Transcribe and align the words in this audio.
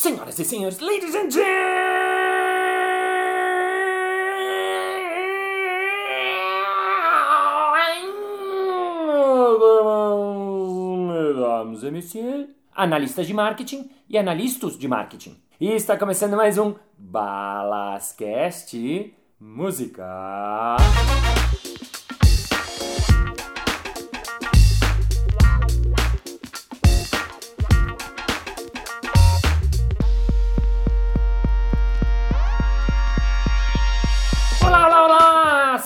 Senhoras 0.00 0.38
e 0.38 0.44
senhores, 0.46 0.78
ladies 0.78 1.14
and 1.14 1.30
gentlemen, 1.30 1.44
e 11.82 11.90
messieurs, 11.90 12.48
analistas 12.74 13.26
de 13.26 13.34
marketing 13.34 13.90
e 14.08 14.16
analistas 14.16 14.78
de 14.78 14.88
marketing. 14.88 15.36
E 15.60 15.68
está 15.68 15.98
começando 15.98 16.34
mais 16.34 16.56
um 16.56 16.74
Balascast 16.96 18.74
Música. 19.38 20.78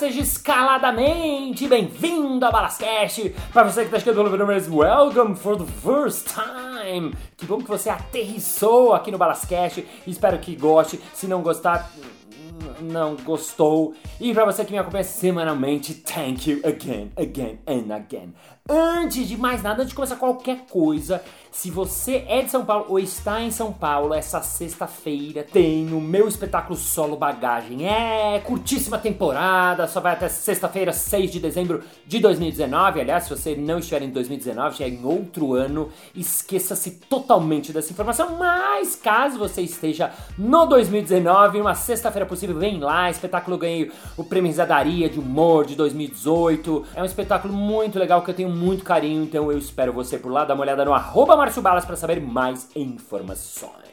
Seja 0.05 0.21
escaladamente 0.21 1.67
bem-vindo 1.67 2.45
ao 2.45 2.53
Balascast! 2.53 3.35
Para 3.55 3.63
você 3.63 3.81
que 3.81 3.87
está 3.87 3.99
chegando 3.99 4.31
pelo 4.31 4.37
primeiro 4.37 4.77
welcome 4.77 5.35
for 5.35 5.57
the 5.57 5.65
first 5.65 6.29
time! 6.29 7.15
Que 7.39 7.47
bom 7.47 7.57
que 7.57 7.69
você 7.69 7.89
aterrissou 7.89 8.93
aqui 8.93 9.11
no 9.11 9.17
Balascast. 9.17 9.83
Espero 10.07 10.39
que 10.39 10.55
goste. 10.57 11.01
Se 11.15 11.27
não 11.27 11.41
gostar, 11.41 11.91
não 12.83 13.17
gostou. 13.17 13.95
E 14.21 14.35
para 14.35 14.45
você 14.45 14.63
que 14.67 14.73
me 14.73 14.79
acompanha 14.79 15.05
semanalmente, 15.05 15.95
thank 15.95 16.51
you 16.51 16.61
again, 16.65 17.11
again 17.17 17.59
and 17.67 17.91
again. 17.91 18.35
Antes 18.67 19.29
de 19.29 19.37
mais 19.37 19.63
nada, 19.63 19.83
antes 19.83 19.91
de 19.91 19.95
começar 19.95 20.17
qualquer 20.17 20.65
coisa, 20.71 21.23
se 21.53 21.71
você 21.71 22.25
é 22.27 22.41
de 22.41 22.51
São 22.51 22.65
Paulo 22.65 22.87
ou 22.89 22.99
está 22.99 23.43
em 23.43 23.51
São 23.51 23.71
Paulo, 23.71 24.15
essa 24.15 24.41
sexta-feira 24.41 25.43
tem 25.45 25.93
o 25.93 26.01
meu 26.01 26.27
espetáculo 26.27 26.75
solo 26.75 27.15
bagagem. 27.15 27.87
É 27.87 28.41
curtíssima 28.41 28.99
temporada, 28.99 29.87
só 29.87 30.01
vai 30.01 30.15
até 30.15 30.31
sexta-feira, 30.31 30.95
6 30.95 31.31
de 31.31 31.41
dezembro 31.41 31.85
de 32.07 32.19
2019. 32.19 33.03
Aliás, 33.03 33.25
se 33.25 33.31
você 33.31 33.55
não 33.55 33.81
estiver 33.81 34.01
em 34.01 34.09
2019, 34.09 34.79
já 34.79 34.87
é 34.87 34.89
em 34.89 35.05
outro 35.05 35.53
ano, 35.53 35.91
esqueça-se 36.15 36.93
totalmente 36.93 37.71
dessa 37.71 37.93
informação. 37.93 38.39
Mas 38.39 38.97
caso 38.97 39.39
você 39.39 39.61
esteja 39.61 40.11
no 40.39 40.65
2019, 40.65 41.61
uma 41.61 41.75
sexta-feira 41.75 42.25
possível, 42.25 42.57
vem 42.57 42.81
lá. 42.81 43.11
Espetáculo 43.11 43.59
ganhei 43.59 43.93
o 44.17 44.25
prêmio 44.25 44.49
Risadaria 44.49 45.09
de 45.11 45.21
Humor 45.21 45.67
de 45.67 45.77
2018. 45.77 46.87
É 46.95 47.03
um 47.03 47.07
espetáculo 47.07 47.53
muito 47.53 47.99
legal 47.99 48.23
que 48.23 48.31
eu 48.31 48.35
tenho 48.35 48.54
muito 48.55 48.85
carinho, 48.85 49.23
então 49.23 49.51
eu 49.51 49.59
espero 49.59 49.93
você 49.93 50.19
por 50.19 50.31
lá. 50.31 50.45
Dá 50.45 50.55
uma 50.55 50.63
olhada 50.63 50.85
no 50.85 50.95
arroba 50.95 51.37
Balas 51.37 51.85
para 51.85 51.97
saber 51.97 52.21
mais 52.21 52.69
informações. 52.75 53.85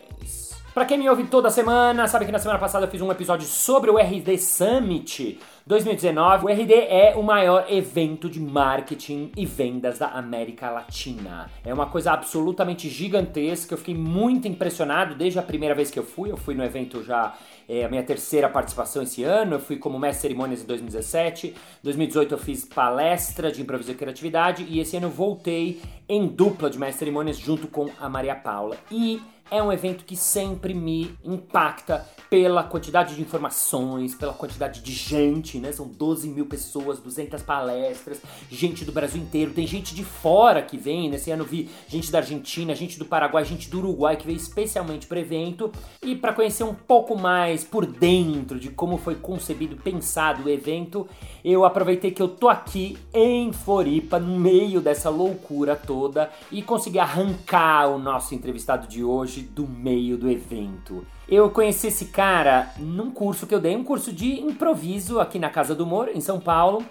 Para 0.73 0.85
quem 0.85 0.97
me 0.97 1.09
ouve 1.09 1.25
toda 1.25 1.49
semana, 1.49 2.07
sabe 2.07 2.25
que 2.25 2.31
na 2.31 2.39
semana 2.39 2.57
passada 2.57 2.85
eu 2.85 2.89
fiz 2.89 3.01
um 3.01 3.11
episódio 3.11 3.45
sobre 3.45 3.91
o 3.91 3.97
RD 3.97 4.37
Summit 4.37 5.37
2019. 5.67 6.45
O 6.45 6.47
RD 6.47 6.73
é 6.73 7.13
o 7.17 7.21
maior 7.21 7.65
evento 7.69 8.29
de 8.29 8.39
marketing 8.39 9.33
e 9.35 9.45
vendas 9.45 9.99
da 9.99 10.07
América 10.07 10.69
Latina. 10.69 11.49
É 11.65 11.73
uma 11.73 11.87
coisa 11.87 12.13
absolutamente 12.13 12.87
gigantesca. 12.87 13.73
Eu 13.73 13.77
fiquei 13.77 13.95
muito 13.95 14.47
impressionado 14.47 15.13
desde 15.13 15.39
a 15.39 15.43
primeira 15.43 15.75
vez 15.75 15.91
que 15.91 15.99
eu 15.99 16.05
fui. 16.05 16.31
Eu 16.31 16.37
fui 16.37 16.55
no 16.55 16.63
evento 16.63 17.03
já 17.03 17.33
é 17.73 17.85
a 17.85 17.89
minha 17.89 18.03
terceira 18.03 18.49
participação 18.49 19.01
esse 19.01 19.23
ano. 19.23 19.55
Eu 19.55 19.59
fui 19.61 19.77
como 19.77 19.97
mestre 19.97 20.23
cerimônias 20.23 20.61
em 20.61 20.65
2017. 20.65 21.55
2018 21.81 22.33
eu 22.33 22.37
fiz 22.37 22.65
palestra 22.65 23.49
de 23.49 23.61
improviso 23.61 23.91
e 23.91 23.95
criatividade 23.95 24.65
e 24.67 24.81
esse 24.81 24.97
ano 24.97 25.07
eu 25.07 25.11
voltei 25.11 25.81
em 26.09 26.27
dupla 26.27 26.69
de 26.69 26.77
mestre 26.77 26.99
cerimônias 26.99 27.37
junto 27.37 27.69
com 27.69 27.89
a 27.97 28.09
Maria 28.09 28.35
Paula. 28.35 28.75
E 28.91 29.21
é 29.51 29.61
um 29.61 29.71
evento 29.71 30.05
que 30.05 30.15
sempre 30.15 30.73
me 30.73 31.13
impacta 31.25 32.07
pela 32.29 32.63
quantidade 32.63 33.15
de 33.15 33.21
informações, 33.21 34.15
pela 34.15 34.33
quantidade 34.33 34.81
de 34.81 34.93
gente, 34.93 35.59
né? 35.59 35.73
São 35.73 35.85
12 35.85 36.29
mil 36.29 36.45
pessoas, 36.45 36.99
200 36.99 37.43
palestras, 37.43 38.21
gente 38.49 38.85
do 38.85 38.93
Brasil 38.93 39.21
inteiro, 39.21 39.51
tem 39.51 39.67
gente 39.67 39.93
de 39.93 40.05
fora 40.05 40.61
que 40.61 40.77
vem. 40.77 41.09
Nesse 41.09 41.29
ano 41.29 41.43
vi 41.43 41.69
gente 41.89 42.09
da 42.09 42.19
Argentina, 42.19 42.73
gente 42.73 42.97
do 42.97 43.03
Paraguai, 43.03 43.43
gente 43.43 43.69
do 43.69 43.79
Uruguai 43.79 44.15
que 44.15 44.25
veio 44.25 44.37
especialmente 44.37 45.05
para 45.05 45.17
o 45.17 45.19
evento. 45.19 45.69
E 46.01 46.15
para 46.15 46.31
conhecer 46.31 46.63
um 46.63 46.73
pouco 46.73 47.17
mais 47.17 47.60
por 47.63 47.85
dentro 47.85 48.59
de 48.59 48.69
como 48.69 48.97
foi 48.97 49.15
concebido, 49.15 49.75
pensado 49.75 50.43
o 50.43 50.49
evento, 50.49 51.07
eu 51.43 51.65
aproveitei 51.65 52.11
que 52.11 52.21
eu 52.21 52.27
tô 52.27 52.49
aqui 52.49 52.97
em 53.13 53.51
Floripa, 53.51 54.19
no 54.19 54.39
meio 54.39 54.81
dessa 54.81 55.09
loucura 55.09 55.75
toda, 55.75 56.29
e 56.51 56.61
consegui 56.61 56.99
arrancar 56.99 57.89
o 57.89 57.97
nosso 57.97 58.35
entrevistado 58.35 58.87
de 58.87 59.03
hoje 59.03 59.41
do 59.41 59.67
meio 59.67 60.17
do 60.17 60.29
evento. 60.29 61.05
Eu 61.27 61.49
conheci 61.49 61.87
esse 61.87 62.05
cara 62.05 62.73
num 62.77 63.09
curso 63.09 63.47
que 63.47 63.55
eu 63.55 63.59
dei, 63.59 63.75
um 63.75 63.83
curso 63.83 64.11
de 64.11 64.41
improviso 64.41 65.19
aqui 65.19 65.39
na 65.39 65.49
Casa 65.49 65.73
do 65.73 65.83
Humor, 65.83 66.09
em 66.13 66.19
São 66.19 66.39
Paulo. 66.39 66.83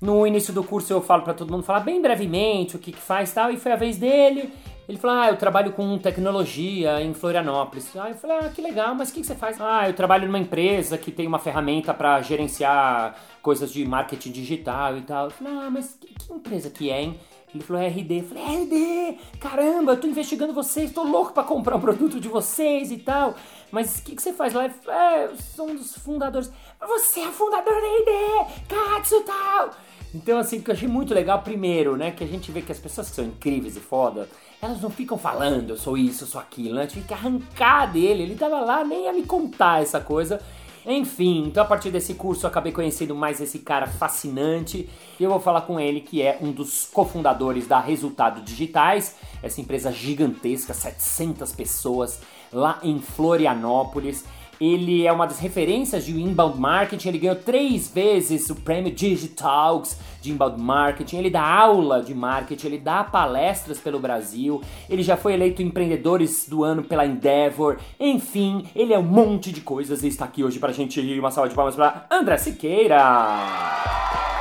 No 0.00 0.24
início 0.24 0.54
do 0.54 0.62
curso 0.62 0.92
eu 0.92 1.02
falo 1.02 1.22
para 1.22 1.34
todo 1.34 1.50
mundo 1.50 1.64
falar 1.64 1.80
bem 1.80 2.00
brevemente 2.00 2.76
o 2.76 2.78
que, 2.78 2.92
que 2.92 3.00
faz 3.00 3.32
tal, 3.32 3.50
e 3.50 3.56
foi 3.56 3.72
a 3.72 3.76
vez 3.76 3.96
dele. 3.96 4.52
Ele 4.88 4.96
falou: 4.96 5.16
Ah, 5.16 5.28
eu 5.28 5.36
trabalho 5.36 5.72
com 5.72 5.98
tecnologia 5.98 7.00
em 7.02 7.12
Florianópolis. 7.12 7.94
Aí 7.96 8.12
eu 8.12 8.16
falei: 8.16 8.38
Ah, 8.38 8.48
que 8.48 8.62
legal, 8.62 8.94
mas 8.94 9.10
o 9.10 9.12
que, 9.12 9.20
que 9.20 9.26
você 9.26 9.34
faz? 9.34 9.60
Ah, 9.60 9.86
eu 9.88 9.94
trabalho 9.94 10.26
numa 10.26 10.38
empresa 10.38 10.96
que 10.96 11.12
tem 11.12 11.26
uma 11.26 11.38
ferramenta 11.38 11.92
para 11.92 12.22
gerenciar 12.22 13.14
coisas 13.42 13.70
de 13.70 13.84
marketing 13.84 14.32
digital 14.32 14.96
e 14.96 15.02
tal. 15.02 15.26
Eu 15.26 15.30
falei: 15.30 15.52
Ah, 15.52 15.70
mas 15.70 15.94
que, 16.00 16.14
que 16.14 16.32
empresa 16.32 16.70
que 16.70 16.90
é, 16.90 17.02
hein? 17.02 17.20
Ele 17.54 17.64
falou, 17.64 17.82
é 17.82 17.88
RD. 17.88 18.18
Eu 18.18 18.24
falei, 18.24 18.42
é 18.42 18.62
RD! 18.62 19.18
Caramba, 19.40 19.92
eu 19.92 20.00
tô 20.00 20.06
investigando 20.06 20.52
vocês, 20.52 20.92
tô 20.92 21.02
louco 21.02 21.32
pra 21.32 21.42
comprar 21.42 21.76
um 21.76 21.80
produto 21.80 22.20
de 22.20 22.28
vocês 22.28 22.90
e 22.92 22.98
tal. 22.98 23.34
Mas 23.70 23.98
o 23.98 24.02
que, 24.02 24.14
que 24.14 24.22
você 24.22 24.34
faz 24.34 24.52
lá? 24.52 24.66
Ele 24.66 24.74
falou, 24.74 25.00
é, 25.00 25.24
eu 25.24 25.36
sou 25.36 25.68
um 25.68 25.74
dos 25.74 25.96
fundadores. 25.96 26.52
Você 26.78 27.20
é 27.20 27.28
fundador 27.28 27.72
da 27.72 27.80
RD! 27.80 28.66
Katsu 28.68 29.20
tal! 29.22 29.70
Então, 30.14 30.38
assim, 30.38 30.60
que 30.60 30.70
eu 30.70 30.74
achei 30.74 30.88
muito 30.88 31.12
legal, 31.12 31.42
primeiro, 31.42 31.96
né, 31.96 32.10
que 32.10 32.24
a 32.24 32.26
gente 32.26 32.50
vê 32.50 32.62
que 32.62 32.72
as 32.72 32.78
pessoas 32.78 33.10
que 33.10 33.16
são 33.16 33.24
incríveis 33.24 33.76
e 33.76 33.80
foda, 33.80 34.28
elas 34.60 34.80
não 34.80 34.90
ficam 34.90 35.16
falando, 35.16 35.70
eu 35.70 35.76
sou 35.76 35.96
isso, 35.96 36.24
eu 36.24 36.28
sou 36.28 36.40
aquilo, 36.40 36.74
né? 36.74 36.82
A 36.82 36.84
gente 36.84 37.00
fica 37.00 37.14
arrancar 37.14 37.92
dele. 37.92 38.24
Ele 38.24 38.34
tava 38.34 38.60
lá, 38.60 38.84
nem 38.84 39.04
ia 39.04 39.12
me 39.12 39.22
contar 39.22 39.82
essa 39.82 40.00
coisa. 40.00 40.40
Enfim, 40.86 41.44
então 41.46 41.62
a 41.62 41.66
partir 41.66 41.90
desse 41.90 42.14
curso 42.14 42.46
eu 42.46 42.48
acabei 42.48 42.72
conhecendo 42.72 43.14
mais 43.14 43.40
esse 43.40 43.58
cara 43.58 43.86
fascinante 43.86 44.88
e 45.20 45.22
eu 45.22 45.28
vou 45.28 45.38
falar 45.38 45.62
com 45.62 45.78
ele, 45.78 46.00
que 46.00 46.22
é 46.22 46.38
um 46.40 46.50
dos 46.50 46.86
cofundadores 46.86 47.66
da 47.66 47.78
Resultado 47.78 48.40
Digitais, 48.40 49.16
essa 49.42 49.60
empresa 49.60 49.92
gigantesca, 49.92 50.72
700 50.72 51.52
pessoas 51.52 52.20
lá 52.50 52.78
em 52.82 53.00
Florianópolis. 53.00 54.24
Ele 54.60 55.06
é 55.06 55.12
uma 55.12 55.26
das 55.26 55.38
referências 55.38 56.04
de 56.04 56.20
inbound 56.20 56.58
marketing. 56.58 57.08
Ele 57.08 57.18
ganhou 57.18 57.36
três 57.36 57.88
vezes 57.88 58.50
o 58.50 58.56
prêmio 58.56 58.92
Digitalks 58.92 59.98
de 60.20 60.32
inbound 60.32 60.60
marketing. 60.60 61.18
Ele 61.18 61.30
dá 61.30 61.42
aula 61.42 62.02
de 62.02 62.14
marketing, 62.14 62.66
ele 62.66 62.78
dá 62.78 63.04
palestras 63.04 63.78
pelo 63.78 64.00
Brasil. 64.00 64.60
Ele 64.88 65.02
já 65.02 65.16
foi 65.16 65.34
eleito 65.34 65.62
empreendedores 65.62 66.48
do 66.48 66.64
ano 66.64 66.82
pela 66.82 67.06
Endeavor. 67.06 67.78
Enfim, 67.98 68.66
ele 68.74 68.92
é 68.92 68.98
um 68.98 69.02
monte 69.02 69.52
de 69.52 69.60
coisas 69.60 70.02
e 70.02 70.08
está 70.08 70.24
aqui 70.24 70.42
hoje 70.42 70.58
pra 70.58 70.72
gente 70.72 71.00
ir. 71.00 71.18
Uma 71.18 71.30
salva 71.30 71.48
de 71.48 71.54
palmas 71.54 71.76
para 71.76 72.06
André 72.10 72.36
Siqueira. 72.38 74.37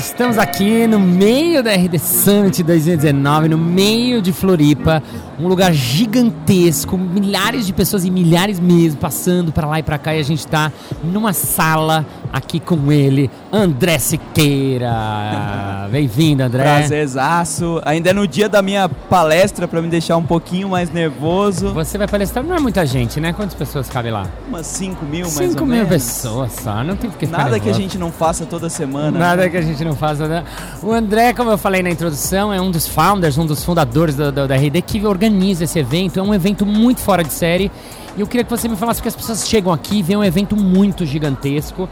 Estamos 0.00 0.38
aqui 0.38 0.86
no 0.86 0.98
meio 0.98 1.62
da 1.62 1.74
RD 1.74 1.98
Summit 1.98 2.62
2019, 2.62 3.50
no 3.50 3.58
meio 3.58 4.22
de 4.22 4.32
Floripa, 4.32 5.02
um 5.38 5.46
lugar 5.46 5.74
gigantesco, 5.74 6.96
milhares 6.96 7.66
de 7.66 7.74
pessoas 7.74 8.06
e 8.06 8.10
milhares 8.10 8.58
mesmo 8.58 8.98
passando 8.98 9.52
para 9.52 9.66
lá 9.66 9.78
e 9.78 9.82
para 9.82 9.98
cá. 9.98 10.14
E 10.16 10.18
a 10.18 10.22
gente 10.22 10.38
está 10.38 10.72
numa 11.04 11.34
sala 11.34 12.06
aqui 12.32 12.60
com 12.60 12.90
ele, 12.92 13.30
André 13.52 13.98
Siqueira. 13.98 15.88
Bem-vindo, 15.90 16.42
André. 16.42 16.62
Prazerzaço. 16.62 17.80
Ainda 17.84 18.10
é 18.10 18.12
no 18.12 18.26
dia 18.26 18.48
da 18.48 18.62
minha 18.62 18.88
palestra 18.88 19.66
para 19.66 19.82
me 19.82 19.88
deixar 19.88 20.16
um 20.16 20.22
pouquinho 20.22 20.68
mais 20.68 20.90
nervoso. 20.90 21.72
Você 21.74 21.98
vai 21.98 22.06
palestrar, 22.06 22.44
não 22.44 22.54
é 22.54 22.60
muita 22.60 22.86
gente, 22.86 23.20
né? 23.20 23.32
Quantas 23.32 23.54
pessoas 23.54 23.88
cabem 23.88 24.12
lá? 24.12 24.26
Umas 24.48 24.66
5 24.66 25.04
mil, 25.04 25.22
mais 25.22 25.52
5 25.52 25.66
mil 25.66 25.86
pessoas 25.86 26.52
só, 26.52 26.84
não 26.84 26.96
tem 26.96 27.10
que 27.10 27.18
ficar 27.18 27.38
Nada 27.38 27.58
que 27.58 27.68
a 27.68 27.72
gente 27.72 27.98
não 27.98 28.12
faça 28.12 28.46
toda 28.46 28.68
semana. 28.68 29.18
Nada 29.18 29.48
que 29.48 29.56
a 29.56 29.62
gente 29.62 29.84
não 29.84 29.94
faça, 29.94 30.28
né? 30.28 30.44
O 30.82 30.92
André, 30.92 31.32
como 31.32 31.50
eu 31.50 31.58
falei 31.58 31.82
na 31.82 31.90
introdução, 31.90 32.52
é 32.52 32.60
um 32.60 32.70
dos 32.70 32.86
founders, 32.86 33.36
um 33.38 33.46
dos 33.46 33.64
fundadores 33.64 34.14
da, 34.14 34.30
da, 34.30 34.46
da 34.46 34.56
RD 34.56 34.82
que 34.82 35.04
organiza 35.04 35.64
esse 35.64 35.78
evento. 35.78 36.18
É 36.20 36.22
um 36.22 36.34
evento 36.34 36.64
muito 36.64 37.00
fora 37.00 37.24
de 37.24 37.32
série. 37.32 37.70
E 38.16 38.20
eu 38.20 38.26
queria 38.26 38.44
que 38.44 38.50
você 38.50 38.68
me 38.68 38.76
falasse, 38.76 39.00
porque 39.00 39.08
as 39.08 39.16
pessoas 39.16 39.48
chegam 39.48 39.72
aqui 39.72 39.98
e 39.98 40.02
veem 40.02 40.18
um 40.18 40.24
evento 40.24 40.56
muito 40.56 41.06
gigantesco 41.06 41.88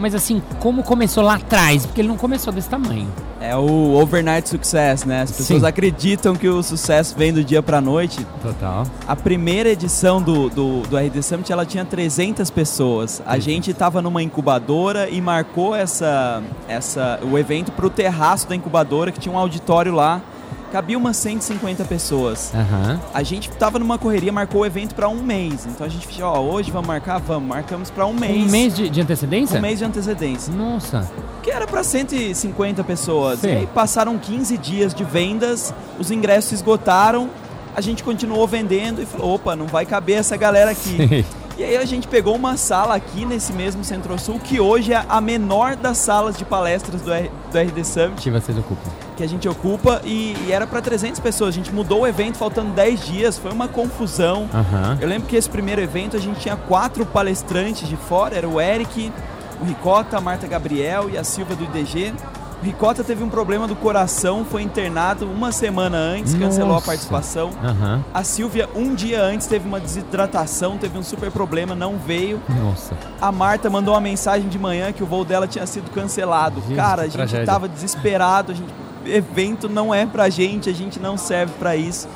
Mas 0.00 0.14
assim, 0.14 0.42
como 0.58 0.82
começou 0.82 1.22
lá 1.22 1.34
atrás? 1.34 1.84
Porque 1.84 2.00
ele 2.00 2.08
não 2.08 2.16
começou 2.16 2.50
desse 2.52 2.68
tamanho. 2.68 3.06
É 3.38 3.54
o 3.54 3.94
overnight 3.94 4.48
success, 4.48 5.04
né? 5.04 5.22
As 5.22 5.30
pessoas 5.30 5.60
Sim. 5.60 5.66
acreditam 5.66 6.34
que 6.34 6.48
o 6.48 6.62
sucesso 6.62 7.14
vem 7.16 7.32
do 7.32 7.44
dia 7.44 7.62
pra 7.62 7.80
noite. 7.82 8.26
Total. 8.42 8.86
A 9.06 9.14
primeira 9.14 9.68
edição 9.68 10.20
do, 10.20 10.48
do, 10.48 10.80
do 10.82 10.96
RD 10.96 11.22
Summit, 11.22 11.52
ela 11.52 11.66
tinha 11.66 11.84
300 11.84 12.50
pessoas. 12.50 13.22
A 13.26 13.38
gente 13.38 13.74
tava 13.74 14.00
numa 14.00 14.22
incubadora 14.22 15.08
e 15.10 15.20
marcou 15.20 15.74
essa, 15.74 16.42
essa, 16.66 17.20
o 17.22 17.38
evento 17.38 17.70
pro 17.70 17.90
terraço 17.90 18.48
da 18.48 18.56
incubadora, 18.56 19.12
que 19.12 19.20
tinha 19.20 19.34
um 19.34 19.38
auditório 19.38 19.92
lá 19.92 20.22
cabia 20.70 20.96
umas 20.96 21.16
150 21.16 21.84
pessoas. 21.84 22.52
Uhum. 22.54 22.98
A 23.12 23.22
gente 23.22 23.50
tava 23.50 23.78
numa 23.78 23.98
correria, 23.98 24.32
marcou 24.32 24.62
o 24.62 24.66
evento 24.66 24.94
para 24.94 25.08
um 25.08 25.22
mês. 25.22 25.66
Então 25.66 25.86
a 25.86 25.90
gente 25.90 26.06
fez, 26.06 26.20
ó, 26.20 26.40
hoje 26.40 26.70
vamos 26.70 26.86
marcar? 26.86 27.18
Vamos, 27.18 27.48
marcamos 27.48 27.90
para 27.90 28.06
um 28.06 28.12
mês. 28.12 28.46
Um 28.46 28.50
mês 28.50 28.74
de, 28.74 28.88
de, 28.88 29.00
antecedência? 29.00 29.58
Um 29.58 29.62
mês 29.62 29.78
de 29.78 29.84
antecedência. 29.84 30.52
Nossa. 30.52 31.10
Que 31.42 31.50
era 31.50 31.66
para 31.66 31.82
150 31.82 32.84
pessoas. 32.84 33.40
Sim. 33.40 33.48
E 33.48 33.50
aí 33.50 33.66
passaram 33.66 34.18
15 34.18 34.56
dias 34.58 34.94
de 34.94 35.04
vendas, 35.04 35.74
os 35.98 36.10
ingressos 36.10 36.52
esgotaram, 36.52 37.28
a 37.74 37.80
gente 37.80 38.02
continuou 38.02 38.46
vendendo 38.46 39.02
e 39.02 39.06
falou, 39.06 39.34
opa, 39.34 39.54
não 39.54 39.66
vai 39.66 39.86
caber 39.86 40.18
essa 40.18 40.36
galera 40.36 40.70
aqui. 40.70 40.96
Sim. 40.96 41.24
E 41.58 41.64
aí 41.64 41.76
a 41.76 41.84
gente 41.84 42.08
pegou 42.08 42.34
uma 42.34 42.56
sala 42.56 42.94
aqui 42.94 43.26
nesse 43.26 43.52
mesmo 43.52 43.84
Centro-Sul, 43.84 44.40
que 44.40 44.58
hoje 44.58 44.94
é 44.94 45.04
a 45.06 45.20
menor 45.20 45.76
das 45.76 45.98
salas 45.98 46.38
de 46.38 46.44
palestras 46.44 47.02
do, 47.02 47.12
R, 47.12 47.30
do 47.52 47.58
RD 47.58 47.84
Summit. 47.84 48.22
Que 48.22 48.30
vocês 48.30 48.56
ocupam. 48.56 49.09
Que 49.20 49.24
a 49.24 49.28
gente 49.28 49.46
ocupa 49.46 50.00
e, 50.02 50.34
e 50.46 50.50
era 50.50 50.66
para 50.66 50.80
300 50.80 51.20
pessoas. 51.20 51.50
A 51.50 51.52
gente 51.52 51.70
mudou 51.70 52.00
o 52.00 52.06
evento 52.06 52.38
faltando 52.38 52.72
10 52.72 53.04
dias, 53.04 53.36
foi 53.36 53.52
uma 53.52 53.68
confusão. 53.68 54.44
Uhum. 54.44 54.96
Eu 54.98 55.06
lembro 55.06 55.28
que 55.28 55.36
esse 55.36 55.46
primeiro 55.46 55.78
evento 55.78 56.16
a 56.16 56.18
gente 56.18 56.40
tinha 56.40 56.56
quatro 56.56 57.04
palestrantes 57.04 57.86
de 57.86 57.98
fora, 57.98 58.34
era 58.34 58.48
o 58.48 58.58
Eric, 58.58 59.12
o 59.60 59.64
Ricota, 59.66 60.16
a 60.16 60.22
Marta 60.22 60.46
Gabriel 60.46 61.10
e 61.10 61.18
a 61.18 61.22
Silva 61.22 61.54
do 61.54 61.64
IDG. 61.64 62.14
Ricota 62.62 63.04
teve 63.04 63.22
um 63.22 63.28
problema 63.28 63.68
do 63.68 63.76
coração, 63.76 64.42
foi 64.42 64.62
internado 64.62 65.26
uma 65.26 65.52
semana 65.52 65.98
antes, 65.98 66.32
Nossa. 66.32 66.46
cancelou 66.46 66.78
a 66.78 66.80
participação. 66.80 67.50
Uhum. 67.62 68.02
A 68.14 68.24
Silvia, 68.24 68.70
um 68.74 68.94
dia 68.94 69.22
antes, 69.22 69.46
teve 69.46 69.68
uma 69.68 69.80
desidratação, 69.80 70.78
teve 70.78 70.96
um 70.96 71.02
super 71.02 71.30
problema, 71.30 71.74
não 71.74 71.98
veio. 71.98 72.40
Nossa. 72.48 72.94
A 73.20 73.30
Marta 73.30 73.68
mandou 73.68 73.92
uma 73.92 74.00
mensagem 74.00 74.48
de 74.48 74.58
manhã 74.58 74.92
que 74.92 75.02
o 75.02 75.06
voo 75.06 75.26
dela 75.26 75.46
tinha 75.46 75.66
sido 75.66 75.90
cancelado. 75.90 76.60
Jesus, 76.60 76.76
Cara, 76.76 77.02
a 77.02 77.04
gente 77.04 77.16
tragédia. 77.16 77.44
tava 77.44 77.68
desesperado, 77.68 78.52
a 78.52 78.54
gente, 78.54 78.72
evento 79.10 79.68
não 79.68 79.94
é 79.94 80.06
pra 80.06 80.28
gente, 80.28 80.68
a 80.68 80.72
gente 80.72 80.98
não 80.98 81.16
serve 81.16 81.52
para 81.58 81.76
isso. 81.76 82.08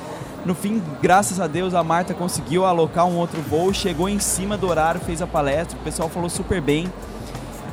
No 0.44 0.54
fim, 0.54 0.82
graças 1.00 1.40
a 1.40 1.46
Deus, 1.46 1.72
a 1.72 1.82
Marta 1.82 2.12
conseguiu 2.12 2.66
alocar 2.66 3.06
um 3.06 3.16
outro 3.16 3.40
voo, 3.40 3.72
chegou 3.72 4.08
em 4.08 4.18
cima 4.18 4.58
do 4.58 4.68
horário, 4.68 5.00
fez 5.00 5.22
a 5.22 5.26
palestra, 5.26 5.78
o 5.78 5.82
pessoal 5.82 6.08
falou 6.08 6.28
super 6.28 6.60
bem. 6.60 6.92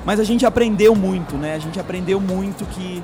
Mas 0.05 0.19
a 0.19 0.23
gente 0.23 0.45
aprendeu 0.45 0.95
muito, 0.95 1.35
né? 1.35 1.53
A 1.53 1.59
gente 1.59 1.79
aprendeu 1.79 2.19
muito 2.19 2.65
que, 2.65 3.03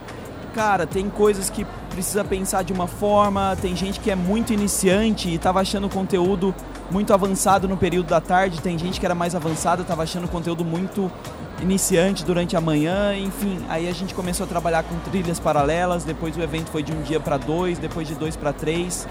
cara, 0.56 0.88
tem 0.88 1.10
coisas 1.10 1.50
que 1.50 1.66
precisa 1.90 2.24
pensar 2.24 2.64
de 2.64 2.72
uma 2.72 2.88
forma, 2.88 3.58
tem 3.62 3.76
gente 3.76 4.00
que 4.00 4.10
é 4.10 4.16
muito 4.16 4.54
iniciante 4.54 5.28
e 5.28 5.36
estava 5.36 5.60
achando 5.60 5.88
o 5.88 5.90
conteúdo 5.90 6.56
muito 6.90 7.14
avançado 7.14 7.68
no 7.68 7.76
período 7.76 8.08
da 8.08 8.22
tarde, 8.22 8.62
tem 8.62 8.78
gente 8.78 9.00
que 9.00 9.06
era 9.06 9.16
mais 9.16 9.36
avançada, 9.36 9.82
estava 9.82 10.04
achando 10.04 10.26
o 10.26 10.30
conteúdo 10.30 10.64
muito 10.64 11.12
iniciante 11.62 12.24
durante 12.24 12.56
a 12.56 12.62
manhã, 12.62 13.16
enfim, 13.16 13.60
aí 13.68 13.88
a 13.90 13.94
gente 13.94 14.14
começou 14.14 14.46
a 14.46 14.48
trabalhar 14.48 14.84
com 14.84 14.96
trilhas 15.10 15.40
paralelas, 15.40 16.04
depois 16.04 16.36
o 16.38 16.42
evento 16.42 16.70
foi 16.70 16.84
de 16.84 16.92
um 16.92 17.02
dia 17.02 17.20
para 17.20 17.38
dois, 17.38 17.78
depois 17.80 18.08
de 18.08 18.16
dois 18.16 18.36
para 18.36 18.54
três. 18.54 19.08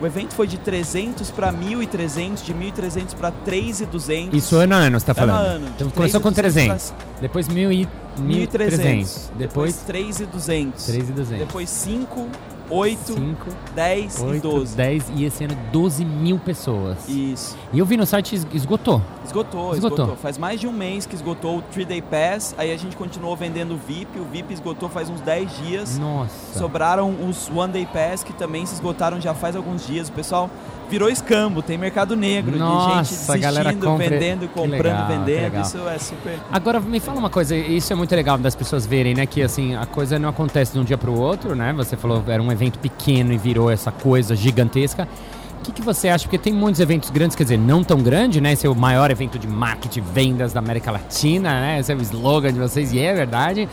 O 0.00 0.06
evento 0.06 0.34
foi 0.34 0.48
de 0.48 0.58
300 0.58 1.30
para 1.30 1.52
1.300, 1.52 2.42
de 2.42 2.52
1.300 2.52 3.14
para 3.14 3.30
3.200. 3.46 4.34
Isso 4.34 4.56
ano 4.56 4.74
a 4.74 4.78
ano, 4.78 4.98
você 4.98 5.02
está 5.04 5.14
falando? 5.14 5.36
Ano 5.36 5.46
a 5.46 5.50
ano. 5.50 5.68
Então 5.76 5.90
começou 5.90 6.20
com 6.20 6.32
300, 6.32 6.90
pra... 6.90 7.06
depois 7.20 7.48
1.300, 7.48 7.86
depois, 8.18 9.30
depois 9.38 9.84
3.200, 9.88 10.72
3.200, 10.74 11.38
depois 11.38 11.70
5, 11.70 12.28
8, 12.72 13.12
5, 13.12 13.46
10 13.74 14.20
8, 14.20 14.34
e 14.34 14.40
12. 14.40 14.76
10 14.76 15.12
e 15.14 15.24
esse 15.24 15.44
ano 15.44 15.56
12 15.70 16.04
mil 16.04 16.38
pessoas. 16.38 17.06
Isso. 17.06 17.56
E 17.72 17.78
eu 17.78 17.84
vi 17.84 17.96
no 17.96 18.06
site 18.06 18.34
esgotou. 18.34 19.02
Esgotou, 19.24 19.74
esgotou. 19.74 19.74
esgotou. 19.74 20.16
Faz 20.16 20.38
mais 20.38 20.58
de 20.58 20.66
um 20.66 20.72
mês 20.72 21.04
que 21.04 21.14
esgotou 21.14 21.58
o 21.58 21.62
3 21.62 21.86
Day 21.86 22.02
Pass, 22.02 22.54
aí 22.56 22.72
a 22.72 22.76
gente 22.76 22.96
continuou 22.96 23.36
vendendo 23.36 23.74
o 23.74 23.76
VIP, 23.76 24.18
o 24.18 24.24
VIP 24.24 24.54
esgotou 24.54 24.88
faz 24.88 25.10
uns 25.10 25.20
10 25.20 25.56
dias. 25.58 25.98
Nossa. 25.98 26.58
Sobraram 26.58 27.14
os 27.28 27.50
One 27.50 27.72
Day 27.72 27.86
Pass 27.86 28.24
que 28.24 28.32
também 28.32 28.64
se 28.64 28.74
esgotaram 28.74 29.20
já 29.20 29.34
faz 29.34 29.54
alguns 29.54 29.86
dias. 29.86 30.08
O 30.08 30.12
pessoal 30.12 30.48
virou 30.92 31.08
escambo, 31.08 31.62
tem 31.62 31.78
mercado 31.78 32.14
negro 32.14 32.58
Nossa, 32.58 33.32
de 33.32 33.40
gente 33.40 33.54
desistindo, 33.54 33.86
compre... 33.86 34.08
vendendo, 34.10 34.48
comprando, 34.48 34.82
legal, 34.82 35.08
vendendo. 35.08 35.60
Isso 35.62 35.88
é 35.88 35.98
super. 35.98 36.38
Agora 36.52 36.80
me 36.80 37.00
fala 37.00 37.18
uma 37.18 37.30
coisa, 37.30 37.56
isso 37.56 37.90
é 37.94 37.96
muito 37.96 38.14
legal 38.14 38.36
das 38.36 38.54
pessoas 38.54 38.84
verem, 38.84 39.14
né? 39.14 39.24
Que 39.24 39.40
assim, 39.40 39.74
a 39.74 39.86
coisa 39.86 40.18
não 40.18 40.28
acontece 40.28 40.74
de 40.74 40.78
um 40.78 40.84
dia 40.84 40.98
para 40.98 41.10
o 41.10 41.18
outro, 41.18 41.54
né? 41.54 41.72
Você 41.72 41.96
falou 41.96 42.22
era 42.28 42.42
um 42.42 42.52
evento 42.52 42.78
pequeno 42.78 43.32
e 43.32 43.38
virou 43.38 43.70
essa 43.70 43.90
coisa 43.90 44.36
gigantesca. 44.36 45.08
O 45.62 45.64
que, 45.64 45.70
que, 45.70 45.82
você 45.82 46.08
acha? 46.08 46.24
Porque 46.24 46.38
tem 46.38 46.52
muitos 46.52 46.80
eventos 46.80 47.08
grandes, 47.08 47.36
quer 47.36 47.44
dizer, 47.44 47.56
não 47.56 47.84
tão 47.84 48.02
grande, 48.02 48.40
né? 48.40 48.52
Esse 48.52 48.66
é 48.66 48.68
o 48.68 48.74
maior 48.74 49.12
evento 49.12 49.38
de 49.38 49.46
marketing 49.46 50.00
vendas 50.00 50.52
da 50.52 50.58
América 50.58 50.90
Latina, 50.90 51.60
né? 51.60 51.78
Esse 51.78 51.92
é 51.92 51.94
o 51.94 52.02
slogan 52.02 52.52
de 52.52 52.58
vocês 52.58 52.92
e 52.92 52.98
é 52.98 53.14
verdade. 53.14 53.68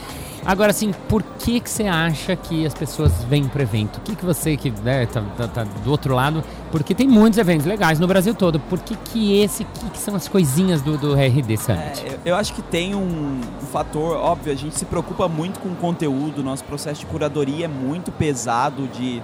Agora, 0.45 0.69
assim, 0.69 0.91
por 1.07 1.23
que 1.23 1.59
que 1.59 1.67
você 1.67 1.87
acha 1.87 2.35
que 2.35 2.63
as 2.63 2.75
pessoas 2.75 3.23
vêm 3.23 3.47
pro 3.47 3.63
evento? 3.63 3.97
O 3.97 4.01
que 4.01 4.15
que 4.15 4.23
você 4.23 4.55
que 4.55 4.69
né, 4.69 5.07
tá, 5.07 5.23
tá, 5.35 5.47
tá, 5.47 5.63
do 5.63 5.89
outro 5.89 6.13
lado? 6.13 6.43
Porque 6.71 6.93
tem 6.93 7.07
muitos 7.07 7.39
eventos 7.39 7.65
legais 7.65 7.99
no 7.99 8.05
Brasil 8.05 8.35
todo. 8.35 8.59
Por 8.59 8.77
que 8.77 8.95
que 8.95 9.41
esse, 9.41 9.63
que, 9.63 9.89
que 9.89 9.97
são 9.97 10.15
as 10.15 10.27
coisinhas 10.27 10.83
do, 10.83 10.95
do 10.95 11.15
RD 11.15 11.57
Summit? 11.57 12.05
É, 12.05 12.19
eu 12.23 12.35
acho 12.35 12.53
que 12.53 12.61
tem 12.61 12.93
um, 12.93 13.01
um, 13.01 13.65
fator, 13.71 14.15
óbvio, 14.15 14.53
a 14.53 14.55
gente 14.55 14.77
se 14.77 14.85
preocupa 14.85 15.27
muito 15.27 15.59
com 15.59 15.69
o 15.69 15.75
conteúdo, 15.75 16.43
nosso 16.43 16.63
processo 16.65 16.99
de 17.01 17.07
curadoria 17.07 17.65
é 17.65 17.67
muito 17.67 18.11
pesado 18.11 18.87
de 18.87 19.23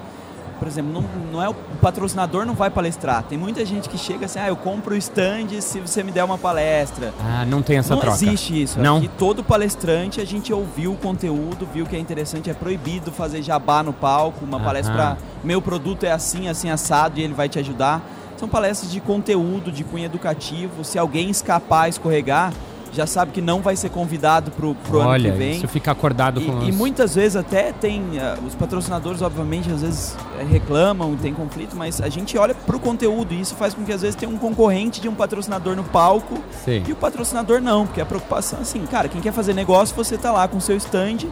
por 0.66 0.72
exemplo, 0.72 0.92
não, 0.92 1.04
não 1.32 1.44
é 1.44 1.48
o, 1.48 1.52
o, 1.52 1.78
patrocinador 1.80 2.44
não 2.44 2.56
vai 2.56 2.72
palestrar. 2.72 3.22
Tem 3.22 3.38
muita 3.38 3.64
gente 3.64 3.88
que 3.88 4.00
chega 4.00 4.26
assim, 4.26 4.40
ah, 4.40 4.48
eu 4.48 4.56
compro 4.56 4.96
o 4.96 4.98
stand 4.98 5.62
se 5.62 5.80
você 5.80 6.02
me 6.02 6.12
der 6.12 6.24
uma 6.24 6.40
palestra. 6.40 7.14
Ah, 7.24 7.46
não 7.46 7.62
tem 7.62 7.78
essa 7.78 7.94
não 7.94 8.02
troca. 8.02 8.18
Não 8.18 8.28
existe 8.30 8.64
isso. 8.64 8.80
Não. 8.80 8.98
Aqui 8.98 9.08
todo 9.08 9.44
palestrante 9.44 10.20
a 10.20 10.26
gente 10.26 10.52
ouviu 10.52 10.94
o 10.94 10.98
conteúdo, 10.98 11.68
viu 11.72 11.86
que 11.86 11.96
é 11.96 12.00
interessante, 12.00 12.50
é 12.50 12.54
proibido 12.56 13.12
fazer 13.12 13.44
jabá 13.44 13.84
no 13.84 13.94
palco, 13.94 14.44
uma 14.44 14.60
palestra 14.60 14.96
pra, 14.96 15.18
meu 15.44 15.62
produto 15.62 16.04
é 16.04 16.12
assim, 16.12 16.50
assim 16.50 16.72
assado 16.72 17.20
e 17.20 17.24
ele 17.24 17.36
vai 17.36 17.48
te 17.48 17.60
ajudar. 17.60 18.02
São 18.36 18.50
palestras 18.50 18.92
de 18.92 19.00
conteúdo, 19.00 19.72
de 19.72 19.84
cunho 19.84 20.06
educativo. 20.06 20.84
Se 20.84 20.98
alguém 20.98 21.30
escapar, 21.30 21.90
escorregar, 21.90 22.52
já 22.96 23.06
sabe 23.06 23.32
que 23.32 23.42
não 23.42 23.62
vai 23.62 23.76
ser 23.76 23.90
convidado 23.90 24.52
pro, 24.52 24.74
pro 24.74 25.00
Olha, 25.00 25.30
ano 25.30 25.34
que 25.34 25.38
vem. 25.38 25.58
Isso 25.58 25.68
fica 25.68 25.92
acordado 25.92 26.42
e, 26.42 26.46
com 26.46 26.64
E 26.64 26.72
muitas 26.72 27.16
vezes 27.16 27.36
até 27.36 27.72
tem. 27.72 28.02
Uh, 28.02 28.46
os 28.48 28.56
patrocinadores, 28.56 29.22
obviamente, 29.22 29.70
às 29.72 29.82
vezes 29.82 30.16
eh, 30.40 30.44
reclamam, 30.44 31.16
tem 31.16 31.34
conflito, 31.34 31.76
mas 31.76 32.02
a 32.02 32.10
gente 32.10 32.38
olha 32.38 32.56
pro 32.56 32.80
conteúdo 32.80 33.34
e 33.34 33.42
isso 33.42 33.56
faz 33.56 33.74
com 33.74 33.84
que 33.84 33.92
às 33.92 34.02
vezes 34.02 34.16
tenha 34.16 34.32
um 34.32 34.38
concorrente 34.38 35.02
de 35.02 35.10
um 35.10 35.14
patrocinador 35.14 35.76
no 35.76 35.84
palco 35.84 36.38
Sim. 36.64 36.84
e 36.88 36.92
o 36.92 36.96
patrocinador 36.96 37.62
não, 37.62 37.86
porque 37.86 38.02
a 38.02 38.06
preocupação 38.06 38.60
assim, 38.62 38.86
cara, 38.86 39.08
quem 39.10 39.22
quer 39.22 39.34
fazer 39.34 39.54
negócio, 39.54 39.96
você 39.96 40.18
tá 40.18 40.32
lá 40.32 40.48
com 40.48 40.58
o 40.58 40.62
seu 40.62 40.78
stand 40.78 41.28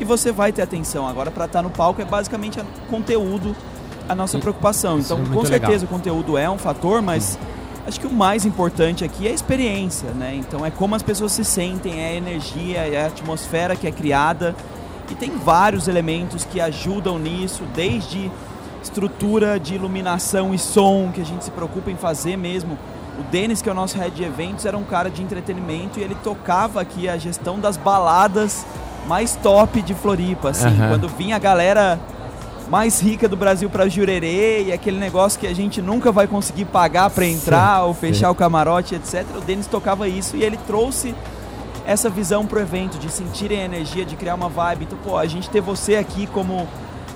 e 0.00 0.04
você 0.04 0.30
vai 0.30 0.52
ter 0.52 0.62
atenção. 0.62 1.06
Agora, 1.06 1.30
para 1.30 1.46
estar 1.46 1.58
tá 1.58 1.62
no 1.62 1.70
palco 1.70 2.00
é 2.00 2.04
basicamente 2.04 2.60
conteúdo 2.88 3.54
a 4.08 4.14
nossa 4.14 4.38
preocupação. 4.38 4.98
Então, 4.98 5.20
é 5.20 5.34
com 5.34 5.44
certeza 5.44 5.72
legal. 5.72 5.84
o 5.84 5.88
conteúdo 5.88 6.38
é 6.38 6.48
um 6.48 6.58
fator, 6.58 7.02
mas. 7.02 7.38
Acho 7.88 8.00
que 8.00 8.06
o 8.06 8.12
mais 8.12 8.44
importante 8.44 9.02
aqui 9.02 9.26
é 9.26 9.30
a 9.30 9.32
experiência, 9.32 10.10
né? 10.10 10.34
Então 10.34 10.64
é 10.64 10.70
como 10.70 10.94
as 10.94 11.02
pessoas 11.02 11.32
se 11.32 11.42
sentem, 11.42 12.02
é 12.02 12.08
a 12.08 12.12
energia, 12.12 12.80
é 12.80 13.02
a 13.02 13.06
atmosfera 13.06 13.74
que 13.74 13.86
é 13.86 13.90
criada. 13.90 14.54
E 15.10 15.14
tem 15.14 15.30
vários 15.30 15.88
elementos 15.88 16.44
que 16.44 16.60
ajudam 16.60 17.18
nisso, 17.18 17.62
desde 17.74 18.30
estrutura 18.82 19.58
de 19.58 19.74
iluminação 19.74 20.52
e 20.52 20.58
som, 20.58 21.10
que 21.14 21.22
a 21.22 21.24
gente 21.24 21.42
se 21.42 21.50
preocupa 21.50 21.90
em 21.90 21.96
fazer 21.96 22.36
mesmo. 22.36 22.78
O 23.18 23.22
Denis, 23.22 23.62
que 23.62 23.70
é 23.70 23.72
o 23.72 23.74
nosso 23.74 23.96
head 23.96 24.14
de 24.14 24.22
eventos, 24.22 24.66
era 24.66 24.76
um 24.76 24.84
cara 24.84 25.08
de 25.08 25.22
entretenimento 25.22 25.98
e 25.98 26.02
ele 26.02 26.14
tocava 26.16 26.82
aqui 26.82 27.08
a 27.08 27.16
gestão 27.16 27.58
das 27.58 27.78
baladas 27.78 28.66
mais 29.06 29.34
top 29.36 29.80
de 29.80 29.94
Floripa, 29.94 30.50
assim. 30.50 30.68
Uhum. 30.68 30.88
Quando 30.90 31.08
vinha 31.08 31.36
a 31.36 31.38
galera 31.38 31.98
mais 32.68 33.00
rica 33.00 33.28
do 33.28 33.36
Brasil 33.36 33.70
para 33.70 33.88
Jurerê 33.88 34.64
e 34.64 34.72
aquele 34.72 34.98
negócio 34.98 35.40
que 35.40 35.46
a 35.46 35.54
gente 35.54 35.80
nunca 35.80 36.12
vai 36.12 36.26
conseguir 36.26 36.66
pagar 36.66 37.08
para 37.10 37.24
entrar 37.24 37.80
sim, 37.80 37.86
ou 37.86 37.94
fechar 37.94 38.26
sim. 38.26 38.32
o 38.32 38.34
camarote, 38.34 38.94
etc. 38.94 39.24
O 39.36 39.40
Denis 39.40 39.66
tocava 39.66 40.06
isso 40.06 40.36
e 40.36 40.42
ele 40.42 40.58
trouxe 40.66 41.14
essa 41.86 42.10
visão 42.10 42.46
pro 42.46 42.60
evento, 42.60 42.98
de 42.98 43.10
sentirem 43.10 43.62
a 43.62 43.64
energia, 43.64 44.04
de 44.04 44.14
criar 44.14 44.34
uma 44.34 44.48
vibe. 44.50 44.84
Então, 44.84 44.98
pô, 45.02 45.16
a 45.16 45.26
gente 45.26 45.48
ter 45.48 45.62
você 45.62 45.96
aqui 45.96 46.26
como 46.26 46.68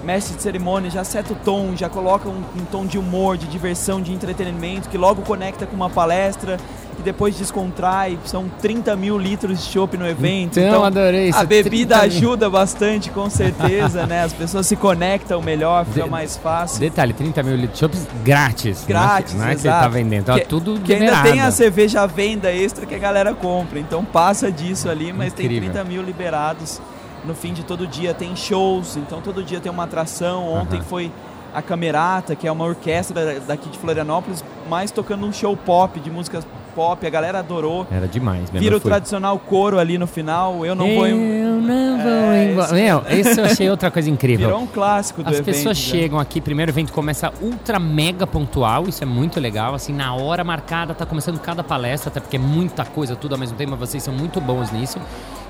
mestre 0.02 0.36
de 0.36 0.42
cerimônia 0.42 0.90
já 0.90 1.04
seta 1.04 1.32
o 1.32 1.36
tom, 1.36 1.74
já 1.76 1.88
coloca 1.88 2.28
um, 2.28 2.42
um 2.56 2.64
tom 2.70 2.84
de 2.86 2.98
humor, 2.98 3.36
de 3.36 3.46
diversão, 3.46 4.00
de 4.00 4.12
entretenimento, 4.12 4.88
que 4.88 4.98
logo 4.98 5.22
conecta 5.22 5.66
com 5.66 5.74
uma 5.74 5.90
palestra 5.90 6.58
que 6.96 7.02
depois 7.02 7.36
descontrai, 7.36 8.18
são 8.24 8.48
30 8.60 8.94
mil 8.96 9.18
litros 9.18 9.64
de 9.64 9.70
chopp 9.70 9.96
no 9.96 10.06
evento. 10.06 10.58
Então, 10.58 10.68
então 10.68 10.84
adorei 10.84 11.28
isso. 11.28 11.38
A 11.38 11.44
bebida 11.44 11.98
ajuda 12.00 12.50
bastante, 12.50 13.10
com 13.10 13.30
certeza, 13.30 14.04
né? 14.06 14.24
As 14.24 14.32
pessoas 14.32 14.66
se 14.66 14.76
conectam 14.76 15.40
melhor, 15.40 15.84
fica 15.86 16.04
de, 16.04 16.10
mais 16.10 16.36
fácil. 16.36 16.80
Detalhe, 16.80 17.12
30 17.12 17.42
mil 17.42 17.56
litros 17.56 17.72
de 17.72 17.78
chopp 17.78 17.96
grátis. 18.22 18.84
Grátis, 18.86 19.34
Não 19.34 19.44
é 19.44 19.54
que, 19.54 19.64
não 19.64 19.72
é 19.72 19.76
que 19.76 19.82
tá 19.82 19.88
vendendo, 19.88 20.22
então 20.22 20.38
que, 20.38 20.44
tudo 20.44 20.80
Que 20.80 20.94
ainda 20.94 21.22
tem 21.22 21.40
a 21.40 21.50
cerveja 21.50 22.02
à 22.02 22.06
venda 22.06 22.52
extra 22.52 22.84
que 22.86 22.94
a 22.94 22.98
galera 22.98 23.34
compra, 23.34 23.78
então 23.78 24.04
passa 24.04 24.52
disso 24.52 24.88
ali, 24.88 25.12
mas 25.12 25.32
Incrível. 25.32 25.60
tem 25.62 25.70
30 25.70 25.84
mil 25.84 26.02
liberados 26.02 26.80
no 27.24 27.34
fim 27.34 27.52
de 27.52 27.62
todo 27.62 27.86
dia. 27.86 28.14
Tem 28.14 28.34
shows, 28.34 28.96
então 28.96 29.20
todo 29.20 29.42
dia 29.42 29.60
tem 29.60 29.70
uma 29.70 29.84
atração. 29.84 30.48
Ontem 30.48 30.78
uhum. 30.78 30.84
foi 30.84 31.12
a 31.54 31.60
Camerata, 31.60 32.34
que 32.34 32.46
é 32.46 32.52
uma 32.52 32.64
orquestra 32.64 33.40
daqui 33.40 33.68
de 33.68 33.78
Florianópolis, 33.78 34.44
mais 34.68 34.90
tocando 34.90 35.26
um 35.26 35.32
show 35.32 35.56
pop, 35.56 36.00
de 36.00 36.10
músicas 36.10 36.46
pop, 36.74 37.06
a 37.06 37.10
galera 37.10 37.38
adorou. 37.38 37.86
Era 37.90 38.06
demais 38.06 38.50
mesmo. 38.50 38.60
Vira 38.60 38.76
o 38.76 38.80
tradicional 38.80 39.38
coro 39.38 39.78
ali 39.78 39.98
no 39.98 40.06
final, 40.06 40.64
eu 40.64 40.74
não 40.74 40.86
eu 40.86 40.94
vou... 40.96 41.06
Eu 41.06 41.60
não 41.60 41.98
vou 41.98 42.32
é, 42.32 42.50
embora. 42.50 42.72
Meu, 42.72 43.04
esse 43.08 43.40
eu 43.40 43.44
achei 43.44 43.70
outra 43.70 43.90
coisa 43.90 44.08
incrível. 44.10 44.48
Virou 44.48 44.62
um 44.62 44.66
clássico 44.66 45.22
do 45.22 45.28
As 45.28 45.34
evento. 45.34 45.50
As 45.50 45.56
pessoas 45.56 45.76
chegam 45.76 46.18
aqui, 46.18 46.40
primeiro 46.40 46.70
evento 46.70 46.92
começa 46.92 47.32
ultra 47.40 47.78
mega 47.78 48.26
pontual, 48.26 48.88
isso 48.88 49.02
é 49.02 49.06
muito 49.06 49.38
legal, 49.38 49.74
assim, 49.74 49.92
na 49.92 50.14
hora 50.14 50.42
marcada, 50.42 50.94
tá 50.94 51.06
começando 51.06 51.38
cada 51.38 51.62
palestra, 51.62 52.10
até 52.10 52.20
porque 52.20 52.36
é 52.36 52.40
muita 52.40 52.84
coisa, 52.84 53.14
tudo 53.14 53.32
ao 53.34 53.38
mesmo 53.38 53.56
tempo, 53.56 53.70
mas 53.72 53.90
vocês 53.90 54.02
são 54.02 54.14
muito 54.14 54.40
bons 54.40 54.70
nisso. 54.72 54.98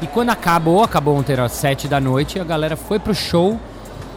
E 0.00 0.06
quando 0.06 0.30
acabou, 0.30 0.82
acabou 0.82 1.16
ontem 1.16 1.38
às 1.38 1.52
sete 1.52 1.88
da 1.88 2.00
noite, 2.00 2.38
a 2.38 2.44
galera 2.44 2.76
foi 2.76 2.98
pro 2.98 3.14
show 3.14 3.58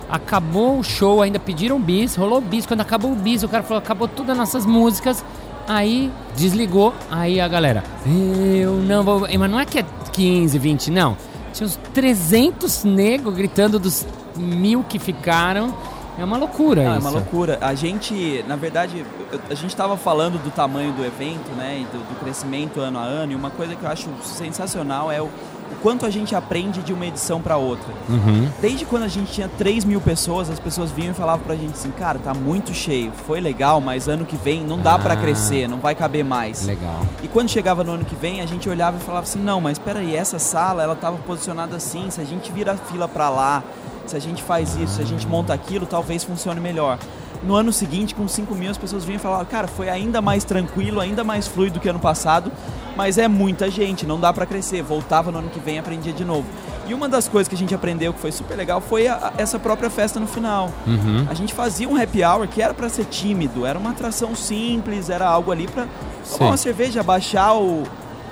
Acabou 0.09 0.79
o 0.79 0.83
show, 0.83 1.21
ainda 1.21 1.39
pediram 1.39 1.79
bis, 1.79 2.15
rolou 2.15 2.39
bis. 2.39 2.65
Quando 2.65 2.81
acabou 2.81 3.11
o 3.11 3.15
bis, 3.15 3.41
o 3.43 3.49
cara 3.49 3.63
falou: 3.63 3.79
acabou 3.79 4.07
todas 4.07 4.31
as 4.31 4.37
nossas 4.37 4.65
músicas. 4.65 5.25
Aí 5.67 6.11
desligou, 6.35 6.93
aí 7.09 7.41
a 7.41 7.47
galera, 7.47 7.83
eu 8.05 8.73
não 8.73 9.03
vou. 9.03 9.21
Mas 9.21 9.51
não 9.51 9.59
é 9.59 9.65
que 9.65 9.79
é 9.79 9.85
15, 10.13 10.59
20, 10.59 10.91
não. 10.91 11.17
Tinha 11.53 11.65
uns 11.65 11.79
300 11.93 12.83
negros 12.83 13.33
gritando 13.33 13.79
dos 13.79 14.05
mil 14.35 14.83
que 14.83 14.99
ficaram. 14.99 15.73
É 16.17 16.23
uma 16.23 16.37
loucura 16.37 16.81
ah, 16.81 16.83
isso. 16.83 16.95
É 16.95 16.99
uma 16.99 17.09
loucura. 17.09 17.57
A 17.61 17.73
gente, 17.73 18.43
na 18.47 18.55
verdade, 18.55 19.05
a 19.49 19.53
gente 19.53 19.71
estava 19.71 19.97
falando 19.97 20.41
do 20.41 20.51
tamanho 20.51 20.93
do 20.93 21.03
evento, 21.03 21.49
né, 21.57 21.79
e 21.81 21.83
do, 21.85 21.97
do, 21.97 22.19
crescimento 22.19 22.79
ano 22.79 22.99
a 22.99 23.03
ano. 23.03 23.33
E 23.33 23.35
uma 23.35 23.49
coisa 23.49 23.75
que 23.75 23.83
eu 23.83 23.89
acho 23.89 24.09
sensacional 24.23 25.11
é 25.11 25.21
o 25.21 25.29
o 25.71 25.75
quanto 25.81 26.05
a 26.05 26.09
gente 26.09 26.35
aprende 26.35 26.81
de 26.81 26.93
uma 26.93 27.05
edição 27.05 27.41
para 27.41 27.57
outra. 27.57 27.91
Uhum. 28.07 28.49
Desde 28.61 28.85
quando 28.85 29.03
a 29.03 29.07
gente 29.07 29.31
tinha 29.31 29.49
3 29.49 29.83
mil 29.83 29.99
pessoas, 29.99 30.49
as 30.49 30.59
pessoas 30.59 30.91
vinham 30.91 31.11
e 31.11 31.13
falavam 31.13 31.45
pra 31.45 31.55
gente 31.55 31.73
assim, 31.73 31.91
cara, 31.91 32.19
tá 32.19 32.33
muito 32.33 32.73
cheio, 32.73 33.11
foi 33.25 33.39
legal, 33.39 33.81
mas 33.81 34.07
ano 34.07 34.25
que 34.25 34.35
vem 34.35 34.63
não 34.63 34.79
dá 34.79 34.95
ah, 34.95 34.99
para 34.99 35.15
crescer, 35.15 35.67
não 35.67 35.79
vai 35.79 35.95
caber 35.95 36.23
mais. 36.23 36.65
Legal. 36.65 37.05
E 37.23 37.27
quando 37.27 37.49
chegava 37.49 37.83
no 37.83 37.93
ano 37.93 38.05
que 38.05 38.15
vem, 38.15 38.41
a 38.41 38.45
gente 38.45 38.69
olhava 38.69 38.97
e 38.97 38.99
falava 38.99 39.23
assim, 39.23 39.39
não, 39.39 39.59
mas 39.59 39.79
peraí, 39.79 40.15
essa 40.15 40.39
sala, 40.39 40.83
ela 40.83 40.95
tava 40.95 41.17
posicionada 41.17 41.75
assim, 41.75 42.09
se 42.09 42.21
a 42.21 42.25
gente 42.25 42.51
vira 42.51 42.73
a 42.73 42.77
fila 42.77 43.07
para 43.07 43.29
lá, 43.29 43.63
se 44.05 44.15
a 44.15 44.19
gente 44.19 44.43
faz 44.43 44.75
isso, 44.75 44.95
se 44.95 45.01
a 45.01 45.05
gente 45.05 45.27
monta 45.27 45.53
aquilo, 45.53 45.85
talvez 45.85 46.23
funcione 46.23 46.59
melhor. 46.59 46.99
No 47.43 47.55
ano 47.55 47.71
seguinte, 47.71 48.15
com 48.15 48.27
5 48.27 48.55
mil, 48.55 48.71
as 48.71 48.77
pessoas 48.77 49.03
vinham 49.03 49.17
e 49.17 49.21
falavam, 49.21 49.45
cara, 49.45 49.67
foi 49.67 49.89
ainda 49.89 50.21
mais 50.21 50.43
tranquilo, 50.43 50.99
ainda 50.99 51.23
mais 51.23 51.47
fluido 51.47 51.79
que 51.79 51.89
ano 51.89 51.99
passado, 51.99 52.51
mas 52.95 53.17
é 53.17 53.27
muita 53.27 53.69
gente, 53.69 54.05
não 54.05 54.19
dá 54.19 54.31
para 54.31 54.45
crescer. 54.45 54.81
Voltava 54.81 55.31
no 55.31 55.39
ano 55.39 55.49
que 55.49 55.59
vem, 55.59 55.77
aprendia 55.79 56.13
de 56.13 56.23
novo. 56.23 56.45
E 56.87 56.93
uma 56.93 57.09
das 57.09 57.27
coisas 57.27 57.47
que 57.47 57.55
a 57.55 57.57
gente 57.57 57.73
aprendeu 57.73 58.13
que 58.13 58.19
foi 58.19 58.31
super 58.31 58.55
legal 58.55 58.79
foi 58.79 59.07
a, 59.07 59.33
essa 59.37 59.57
própria 59.57 59.89
festa 59.89 60.19
no 60.19 60.27
final. 60.27 60.71
Uhum. 60.85 61.25
A 61.29 61.33
gente 61.33 61.53
fazia 61.53 61.89
um 61.89 62.01
happy 62.01 62.23
hour 62.23 62.47
que 62.47 62.61
era 62.61 62.73
para 62.73 62.87
ser 62.89 63.05
tímido, 63.05 63.65
era 63.65 63.77
uma 63.77 63.89
atração 63.91 64.35
simples, 64.35 65.09
era 65.09 65.27
algo 65.27 65.51
ali 65.51 65.67
para 65.67 65.87
tomar 66.31 66.51
uma 66.51 66.57
cerveja, 66.57 67.01
baixar 67.01 67.55
o, 67.55 67.83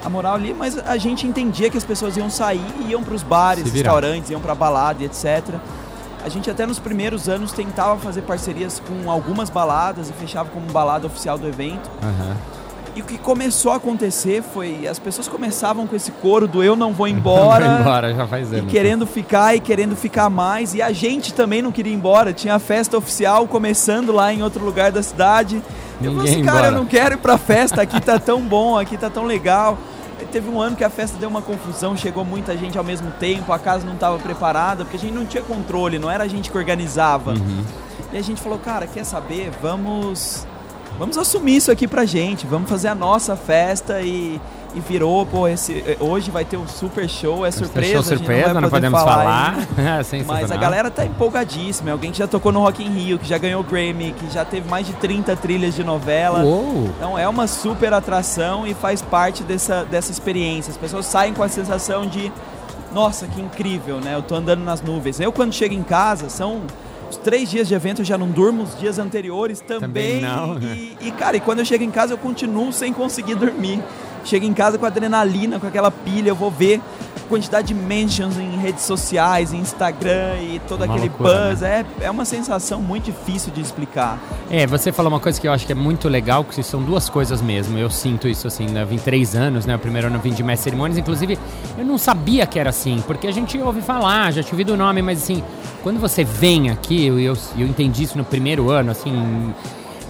a 0.05 0.10
moral 0.10 0.36
ali, 0.36 0.53
mas 0.53 0.77
a 0.77 0.98
gente 0.98 1.25
entendia 1.25 1.70
que 1.70 1.77
as 1.77 1.84
pessoas 1.84 2.15
iam 2.15 2.29
sair, 2.29 2.62
iam 2.88 3.03
para 3.03 3.15
os 3.15 3.24
bares, 3.24 3.72
restaurantes, 3.72 4.29
iam 4.29 4.39
para 4.39 4.53
balada 4.53 5.01
e 5.01 5.05
etc. 5.05 5.55
A 6.24 6.29
gente 6.29 6.50
até 6.50 6.65
nos 6.65 6.79
primeiros 6.79 7.27
anos 7.27 7.51
tentava 7.51 8.00
fazer 8.00 8.22
parcerias 8.22 8.82
com 8.88 9.10
algumas 9.10 9.50
baladas 9.50 10.10
e 10.10 10.13
fechava 10.13 10.50
como 10.50 10.65
balada 10.72 11.08
oficial 11.08 11.38
do 11.38 11.48
evento. 11.48 11.89
Uhum. 12.01 12.36
E 12.95 13.01
o 13.01 13.03
que 13.03 13.17
começou 13.17 13.71
a 13.71 13.77
acontecer 13.77 14.43
foi 14.43 14.88
as 14.88 15.00
pessoas 15.00 15.27
começavam 15.27 15.88
com 15.88 15.95
esse 15.95 16.12
coro 16.12 16.47
do 16.47 16.63
eu 16.63 16.75
não 16.75 16.93
vou 16.93 17.07
embora, 17.09 17.67
não 17.67 17.81
embora 17.81 18.13
já 18.13 18.27
faz 18.27 18.53
anos. 18.53 18.65
e 18.65 18.67
querendo 18.67 19.07
ficar 19.07 19.55
e 19.55 19.59
querendo 19.59 19.95
ficar 19.95 20.29
mais 20.29 20.75
e 20.75 20.81
a 20.81 20.91
gente 20.91 21.33
também 21.33 21.62
não 21.62 21.71
queria 21.71 21.91
ir 21.91 21.95
embora. 21.95 22.33
Tinha 22.33 22.55
a 22.55 22.59
festa 22.59 22.97
oficial 22.97 23.47
começando 23.47 24.12
lá 24.12 24.31
em 24.31 24.43
outro 24.43 24.63
lugar 24.63 24.91
da 24.91 25.01
cidade. 25.01 25.62
Ninguém 26.00 26.12
eu 26.12 26.15
falei 26.15 26.33
assim, 26.33 26.43
cara, 26.43 26.67
eu 26.67 26.71
não 26.73 26.85
quero 26.85 27.15
ir 27.15 27.17
pra 27.17 27.38
festa, 27.38 27.81
aqui 27.81 28.00
tá 28.00 28.19
tão 28.19 28.41
bom, 28.41 28.77
aqui 28.77 28.97
tá 28.97 29.09
tão 29.09 29.25
legal. 29.25 29.77
Teve 30.31 30.50
um 30.50 30.59
ano 30.59 30.75
que 30.75 30.83
a 30.83 30.89
festa 30.89 31.17
deu 31.17 31.29
uma 31.29 31.41
confusão, 31.41 31.97
chegou 31.97 32.23
muita 32.23 32.57
gente 32.57 32.77
ao 32.77 32.83
mesmo 32.83 33.12
tempo, 33.12 33.51
a 33.51 33.59
casa 33.59 33.85
não 33.85 33.93
estava 33.93 34.17
preparada, 34.19 34.83
porque 34.83 34.97
a 34.97 35.00
gente 35.00 35.13
não 35.13 35.25
tinha 35.25 35.43
controle, 35.43 36.00
não 36.00 36.09
era 36.09 36.23
a 36.23 36.27
gente 36.27 36.50
que 36.50 36.57
organizava. 36.57 37.31
Uhum. 37.31 37.63
E 38.12 38.17
a 38.17 38.21
gente 38.21 38.41
falou, 38.41 38.57
cara, 38.57 38.88
quer 38.88 39.03
saber? 39.03 39.51
Vamos 39.62 40.47
vamos 40.97 41.17
assumir 41.17 41.57
isso 41.57 41.71
aqui 41.71 41.88
pra 41.88 42.05
gente, 42.05 42.45
vamos 42.45 42.69
fazer 42.69 42.88
a 42.88 42.95
nossa 42.95 43.35
festa 43.35 44.01
e, 44.01 44.39
e 44.75 44.79
virou, 44.79 45.25
pô, 45.25 45.47
esse, 45.47 45.83
hoje 46.00 46.31
vai 46.31 46.45
ter 46.45 46.57
um 46.57 46.67
super 46.67 47.07
show, 47.09 47.45
é 47.45 47.51
surpresa, 47.51 47.93
show 47.93 48.03
surpresa, 48.03 48.53
não, 48.53 48.62
não 48.62 48.69
podemos 48.69 49.00
falar. 49.00 49.55
falar. 49.75 50.01
é 50.13 50.23
Mas 50.25 50.51
a 50.51 50.57
galera 50.57 50.89
tá 50.89 51.05
empolgadíssima, 51.05 51.91
alguém 51.91 52.12
que 52.12 52.17
já 52.17 52.27
tocou 52.27 52.51
no 52.51 52.59
Rock 52.59 52.83
in 52.83 52.89
Rio, 52.89 53.19
que 53.19 53.27
já 53.27 53.38
ganhou 53.38 53.63
Grammy, 53.63 54.13
que 54.13 54.33
já 54.33 54.45
teve 54.45 54.69
mais 54.69 54.85
de 54.88 54.93
30 54.93 55.35
trilhas 55.38 55.75
de 55.75 55.83
novela. 55.83 56.43
Uou. 56.43 56.89
Então 56.97 57.17
é 57.17 57.27
uma 57.27 57.47
super 57.47 57.93
atração 57.93 58.65
e 58.65 58.73
faz 58.73 59.01
parte 59.01 59.43
dessa, 59.43 59.83
dessa 59.85 60.12
experiência. 60.12 60.71
As 60.71 60.77
pessoas 60.77 61.05
saem 61.05 61.33
com 61.33 61.43
a 61.43 61.50
sensação 61.50 62.07
de, 62.07 62.31
nossa, 62.93 63.27
que 63.27 63.41
incrível, 63.41 64.00
né? 64.00 64.15
Eu 64.15 64.21
tô 64.21 64.35
andando 64.35 64.63
nas 64.63 64.81
nuvens. 64.81 65.19
Eu 65.19 65.31
quando 65.31 65.53
chego 65.53 65.73
em 65.73 65.83
casa, 65.83 66.29
são 66.29 66.62
os 67.13 67.17
três 67.17 67.50
dias 67.50 67.67
de 67.67 67.75
evento 67.75 68.01
eu 68.01 68.05
já 68.05 68.17
não 68.17 68.29
durmo, 68.29 68.63
os 68.63 68.77
dias 68.77 68.98
anteriores 68.98 69.62
também. 69.62 70.20
também 70.20 70.22
não, 70.22 70.55
né? 70.55 70.75
e, 70.75 71.08
e, 71.08 71.12
cara, 71.12 71.38
e 71.38 71.39
quando 71.39 71.60
eu 71.60 71.65
chego 71.65 71.84
em 71.84 71.91
casa 71.91 72.13
eu 72.13 72.17
continuo 72.17 72.74
sem 72.74 72.91
conseguir 72.91 73.36
dormir. 73.36 73.82
Chego 74.25 74.46
em 74.46 74.53
casa 74.53 74.77
com 74.77 74.86
adrenalina, 74.86 75.60
com 75.60 75.67
aquela 75.67 75.91
pilha, 75.91 76.29
eu 76.29 76.36
vou 76.36 76.50
ver 76.50 76.82
quantidade 77.24 77.68
de 77.68 77.74
mentions 77.74 78.38
em 78.38 78.58
redes 78.58 78.84
sociais, 78.84 79.53
em 79.53 79.60
Instagram 79.60 80.38
e 80.42 80.62
todo 80.68 80.84
uma 80.84 80.94
aquele 80.94 81.10
loucura, 81.10 81.50
buzz. 81.50 81.62
Né? 81.62 81.86
É, 82.00 82.06
é 82.06 82.12
uma 82.12 82.25
sensação 82.25 82.82
muito 82.82 83.06
difícil 83.06 83.51
de 83.51 83.62
explicar. 83.62 84.20
É, 84.50 84.68
você 84.68 84.92
falou 84.92 85.12
uma 85.12 85.20
coisa 85.20 85.39
que 85.39 85.48
eu 85.48 85.51
acho 85.51 85.65
que 85.65 85.72
é 85.72 85.75
muito 85.75 86.10
legal, 86.10 86.44
que 86.44 86.62
são 86.63 86.82
duas 86.82 87.10
coisas 87.10 87.42
mesmo. 87.42 87.77
Eu 87.77 87.89
sinto 87.89 88.27
isso 88.27 88.48
assim, 88.48 88.68
né? 88.68 88.84
eu 88.84 88.88
vim 88.88 88.98
três 88.98 89.36
anos, 89.36 89.65
né? 89.65 89.75
O 89.75 89.80
primeiro 89.80 90.08
ano 90.08 90.18
eu 90.18 90.22
vim 90.22 90.32
de 90.32 90.44
mestre 90.44 90.63
cerimônias, 90.63 90.98
inclusive 90.98 91.38
eu 91.77 91.86
não 91.86 91.98
sabia 91.98 92.46
que 92.46 92.60
era 92.60 92.70
assim, 92.70 93.03
porque 93.06 93.27
a 93.27 93.32
gente 93.32 93.58
ouve 93.58 93.82
falar, 93.82 94.32
já 94.32 94.42
tinha 94.42 94.53
ouvido 94.53 94.74
o 94.74 94.77
nome, 94.77 95.01
mas 95.01 95.24
assim, 95.24 95.44
quando 95.82 96.00
você 96.00 96.24
vem 96.24 96.70
aqui, 96.70 97.06
eu, 97.06 97.20
eu, 97.20 97.38
eu 97.58 97.68
entendi 97.68 98.03
isso 98.03 98.18
no 98.18 98.24
primeiro 98.24 98.70
ano, 98.70 98.92
assim 98.92 99.53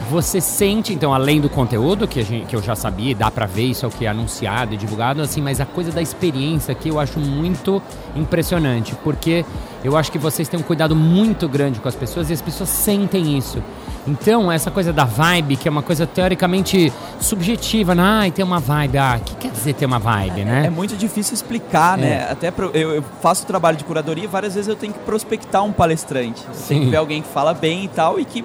você 0.09 0.39
sente, 0.41 0.93
então, 0.93 1.13
além 1.13 1.39
do 1.41 1.49
conteúdo 1.49 2.07
que, 2.07 2.21
gente, 2.23 2.47
que 2.47 2.55
eu 2.55 2.61
já 2.61 2.75
sabia, 2.75 3.15
dá 3.15 3.31
pra 3.31 3.45
ver 3.45 3.63
isso 3.63 3.85
é 3.85 3.87
o 3.87 3.91
que 3.91 4.05
é 4.05 4.09
anunciado 4.09 4.73
e 4.73 4.77
divulgado, 4.77 5.21
assim, 5.21 5.41
mas 5.41 5.59
a 5.59 5.65
coisa 5.65 5.91
da 5.91 6.01
experiência 6.01 6.71
aqui 6.71 6.89
eu 6.89 6.99
acho 6.99 7.19
muito 7.19 7.81
impressionante, 8.15 8.95
porque 9.03 9.45
eu 9.83 9.97
acho 9.97 10.11
que 10.11 10.17
vocês 10.17 10.47
têm 10.47 10.59
um 10.59 10.63
cuidado 10.63 10.95
muito 10.95 11.47
grande 11.47 11.79
com 11.79 11.87
as 11.87 11.95
pessoas 11.95 12.29
e 12.29 12.33
as 12.33 12.41
pessoas 12.41 12.69
sentem 12.69 13.37
isso. 13.37 13.61
Então, 14.05 14.51
essa 14.51 14.69
coisa 14.69 14.91
da 14.91 15.05
vibe, 15.05 15.55
que 15.55 15.67
é 15.67 15.71
uma 15.71 15.81
coisa 15.81 16.05
teoricamente 16.05 16.91
subjetiva, 17.19 17.95
né? 17.95 18.03
Ah, 18.03 18.31
tem 18.31 18.43
uma 18.43 18.59
vibe. 18.59 18.97
Ah, 18.97 19.17
o 19.19 19.23
que 19.23 19.35
quer 19.35 19.51
dizer 19.51 19.73
ter 19.73 19.85
uma 19.85 19.99
vibe, 19.99 20.43
né? 20.43 20.63
É, 20.63 20.67
é 20.67 20.69
muito 20.69 20.95
difícil 20.95 21.33
explicar, 21.33 21.97
né? 21.97 22.07
é. 22.07 22.09
né? 22.09 22.27
Até 22.29 22.51
pro, 22.51 22.69
eu, 22.73 22.95
eu, 22.95 23.03
faço 23.21 23.45
trabalho 23.45 23.77
de 23.77 23.83
curadoria 23.83 24.25
e 24.25 24.27
várias 24.27 24.55
vezes 24.55 24.67
eu 24.67 24.75
tenho 24.75 24.91
que 24.91 24.99
prospectar 24.99 25.63
um 25.63 25.71
palestrante. 25.71 26.41
Sim. 26.53 26.67
Tem 26.67 26.83
que 26.83 26.89
ver 26.89 26.97
alguém 26.97 27.21
que 27.21 27.29
fala 27.29 27.53
bem 27.53 27.85
e 27.85 27.87
tal 27.87 28.19
e 28.19 28.25
que 28.25 28.43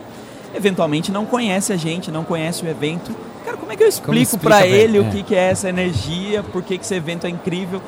eventualmente 0.55 1.11
não 1.11 1.25
conhece 1.25 1.73
a 1.73 1.77
gente, 1.77 2.11
não 2.11 2.25
conhece 2.25 2.65
o 2.65 2.69
evento. 2.69 3.15
Cara, 3.45 3.57
como 3.57 3.73
é 3.73 3.77
que 3.77 3.83
eu 3.83 3.89
explico 3.89 4.39
para 4.39 4.67
ele 4.67 4.99
é. 4.99 5.01
o 5.01 5.11
que, 5.11 5.23
que 5.23 5.35
é 5.35 5.51
essa 5.51 5.69
energia, 5.69 6.43
por 6.43 6.63
que, 6.63 6.79
que 6.79 6.85
esse 6.85 6.95
evento 6.95 7.27
é 7.27 7.31
incrível? 7.31 7.81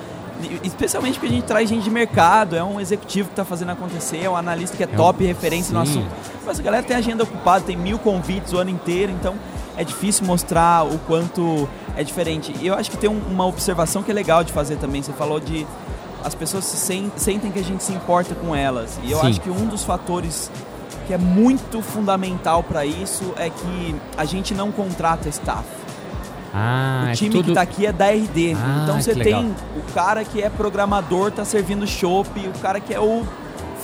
Especialmente 0.64 1.18
porque 1.18 1.26
a 1.26 1.36
gente 1.36 1.44
traz 1.44 1.68
gente 1.68 1.84
de 1.84 1.90
mercado, 1.90 2.56
é 2.56 2.64
um 2.64 2.80
executivo 2.80 3.28
que 3.28 3.32
está 3.34 3.44
fazendo 3.44 3.72
acontecer, 3.72 4.24
é 4.24 4.30
um 4.30 4.36
analista 4.36 4.76
que 4.76 4.82
é, 4.82 4.86
é 4.90 4.96
top, 4.96 5.22
um... 5.22 5.26
referência 5.26 5.68
Sim. 5.68 5.74
no 5.74 5.80
assunto. 5.80 6.08
Mas 6.46 6.58
a 6.58 6.62
galera 6.62 6.82
tem 6.82 6.96
agenda 6.96 7.24
ocupada, 7.24 7.64
tem 7.64 7.76
mil 7.76 7.98
convites 7.98 8.52
o 8.52 8.58
ano 8.58 8.70
inteiro, 8.70 9.12
então 9.12 9.34
é 9.76 9.84
difícil 9.84 10.26
mostrar 10.26 10.84
o 10.84 10.98
quanto 11.00 11.68
é 11.94 12.02
diferente. 12.02 12.54
E 12.60 12.66
eu 12.66 12.74
acho 12.74 12.90
que 12.90 12.96
tem 12.96 13.10
uma 13.10 13.46
observação 13.46 14.02
que 14.02 14.10
é 14.10 14.14
legal 14.14 14.42
de 14.42 14.52
fazer 14.52 14.76
também. 14.76 15.02
Você 15.02 15.12
falou 15.12 15.38
de 15.38 15.66
as 16.24 16.34
pessoas 16.34 16.64
se 16.64 16.76
sentem 17.16 17.50
que 17.50 17.58
a 17.58 17.64
gente 17.64 17.82
se 17.82 17.92
importa 17.92 18.34
com 18.34 18.54
elas. 18.54 18.98
E 19.02 19.10
eu 19.10 19.20
Sim. 19.20 19.28
acho 19.28 19.40
que 19.40 19.50
um 19.50 19.66
dos 19.66 19.84
fatores 19.84 20.50
que 21.10 21.14
é 21.14 21.18
muito 21.18 21.82
fundamental 21.82 22.62
para 22.62 22.86
isso 22.86 23.34
é 23.36 23.50
que 23.50 23.96
a 24.16 24.24
gente 24.24 24.54
não 24.54 24.70
contrata 24.70 25.28
staff. 25.28 25.64
Ah, 26.54 27.06
o 27.06 27.08
é 27.08 27.12
time 27.14 27.30
é 27.30 27.32
tudo... 27.32 27.44
que 27.46 27.50
está 27.50 27.62
aqui 27.62 27.84
é 27.84 27.92
da 27.92 28.10
RD. 28.10 28.54
Ah, 28.54 28.80
então 28.84 29.02
você 29.02 29.12
tem 29.16 29.52
o 29.76 29.92
cara 29.92 30.24
que 30.24 30.40
é 30.40 30.48
programador, 30.48 31.32
tá 31.32 31.44
servindo 31.44 31.84
chopp, 31.84 32.30
o 32.38 32.56
cara 32.60 32.78
que 32.78 32.94
é 32.94 33.00
o 33.00 33.24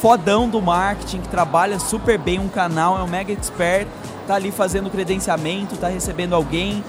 fodão 0.01 0.49
do 0.49 0.63
marketing, 0.63 1.19
que 1.19 1.29
trabalha 1.29 1.81
super 1.81 2.17
bem 2.17 2.39
um 2.39 2.47
canal, 2.47 2.97
é 2.97 3.03
um 3.03 3.09
mega 3.09 3.33
expert, 3.33 3.89
tá 4.25 4.37
ali 4.37 4.53
fazendo 4.53 4.89
credenciamento, 4.89 5.77
tá 5.77 5.89
recebendo 5.89 6.33
alguém 6.33 6.85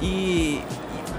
e 0.00 0.62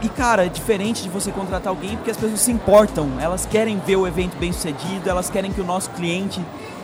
e, 0.02 0.10
cara, 0.10 0.46
é 0.46 0.50
diferente 0.50 1.02
de 1.02 1.08
você 1.08 1.32
contratar 1.32 1.70
alguém 1.70 1.96
porque 1.96 2.12
as 2.12 2.18
pessoas 2.18 2.42
se 2.42 2.52
importam, 2.52 3.08
elas 3.22 3.46
querem 3.46 3.80
ver 3.80 3.96
o 3.96 4.06
evento 4.06 4.36
bem 4.38 4.52
sucedido, 4.52 5.10
elas 5.10 5.30
querem 5.30 5.50
que 5.50 5.62
o 5.62 5.64
nosso 5.64 5.92
cliente 5.92 6.42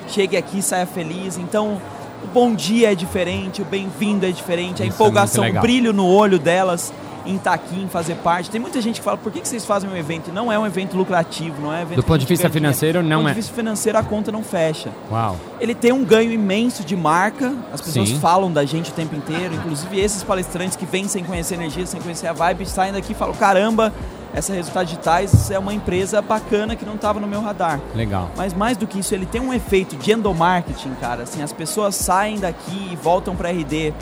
chegue 0.10 0.38
aqui 0.38 0.60
e 0.60 0.62
saia 0.62 0.86
feliz. 0.86 1.38
Então, 1.38 1.82
o 2.24 2.28
bom 2.28 2.54
dia 2.54 2.92
é 2.92 2.96
diferente, 2.96 3.62
o 3.62 3.66
bem-vindo 3.66 4.26
é 4.26 4.32
diferente, 4.32 4.84
a 4.84 4.86
Isso 4.86 4.94
é 4.94 4.96
empolgação, 4.96 5.44
é 5.44 5.52
o 5.52 5.62
brilho 5.62 5.94
no 5.94 6.08
olho 6.08 6.38
delas 6.38 6.92
em 7.26 7.36
estar 7.36 7.54
aqui, 7.54 7.80
em 7.80 7.88
fazer 7.88 8.16
parte. 8.16 8.50
Tem 8.50 8.60
muita 8.60 8.82
gente 8.82 9.00
que 9.00 9.04
fala, 9.04 9.18
por 9.18 9.32
que, 9.32 9.46
vocês 9.48 9.66
fazem 9.66 9.90
um 9.90 9.96
evento? 9.96 10.32
Não 10.32 10.52
é 10.52 10.58
um 10.58 10.66
evento 10.66 10.98
lucrativo, 10.98 11.62
não 11.62 11.74
é 11.74 11.80
um 11.80 11.82
evento 11.82 11.98
Do 11.98 12.04
ponto 12.04 12.20
de 12.20 12.26
vista 12.26 12.50
financeiro, 12.50 13.04
não 13.04 13.10
é. 13.10 13.12
Do 13.12 13.18
ponto 13.18 13.30
de 13.30 13.42
vista 13.42 13.54
financeiro, 13.54 13.98
a 13.98 14.04
conta 14.04 14.32
não 14.32 14.44
fecha. 14.44 14.90
Uau. 15.12 15.36
Ele 15.60 15.76
tem 15.76 15.92
um 15.92 16.04
ganho 16.04 16.32
imenso 16.32 16.84
de 16.84 16.96
marca, 16.96 17.54
as 17.72 17.82
pessoas 17.82 18.10
Sim. 18.10 18.20
falam 18.20 18.52
da 18.52 18.66
gente 18.66 18.92
o 18.92 18.94
tempo 18.94 19.16
inteiro, 19.16 19.54
inclusive 19.54 20.00
esses 20.00 20.24
palestrantes 20.24 20.76
que 20.76 20.86
vêm 20.86 21.08
sem 21.08 21.24
conhecer 21.24 21.56
energia, 21.56 21.86
sem 21.86 22.02
conhecer 22.02 22.28
a 22.28 22.34
vibe, 22.34 22.66
saem 22.66 22.94
daqui 22.94 23.12
e 23.12 23.16
falam, 23.16 23.36
caramba, 23.36 23.94
essa 24.40 24.54
Resultados 24.54 24.90
Digitais 24.90 25.52
é 25.52 25.60
uma 25.60 25.74
empresa 25.74 26.22
bacana 26.22 26.76
que 26.76 26.86
não 26.86 26.96
estava 26.96 27.20
no 27.20 27.28
meu 27.28 27.42
radar. 27.42 27.80
Legal. 27.94 28.32
Mas 28.36 28.54
mais 28.54 28.78
do 28.78 28.88
que 28.88 29.00
isso, 29.00 29.14
ele 29.14 29.26
tem 29.26 29.40
um 29.40 29.54
efeito 29.54 29.96
de 29.96 30.12
endomarketing, 30.12 30.96
cara. 31.00 31.24
Assim, 31.24 31.42
as 31.42 31.54
pessoas 31.54 31.96
saem 31.96 32.40
daqui 32.40 32.90
e 32.92 32.96
voltam 32.96 33.36
para 33.36 33.52
RD 33.52 33.94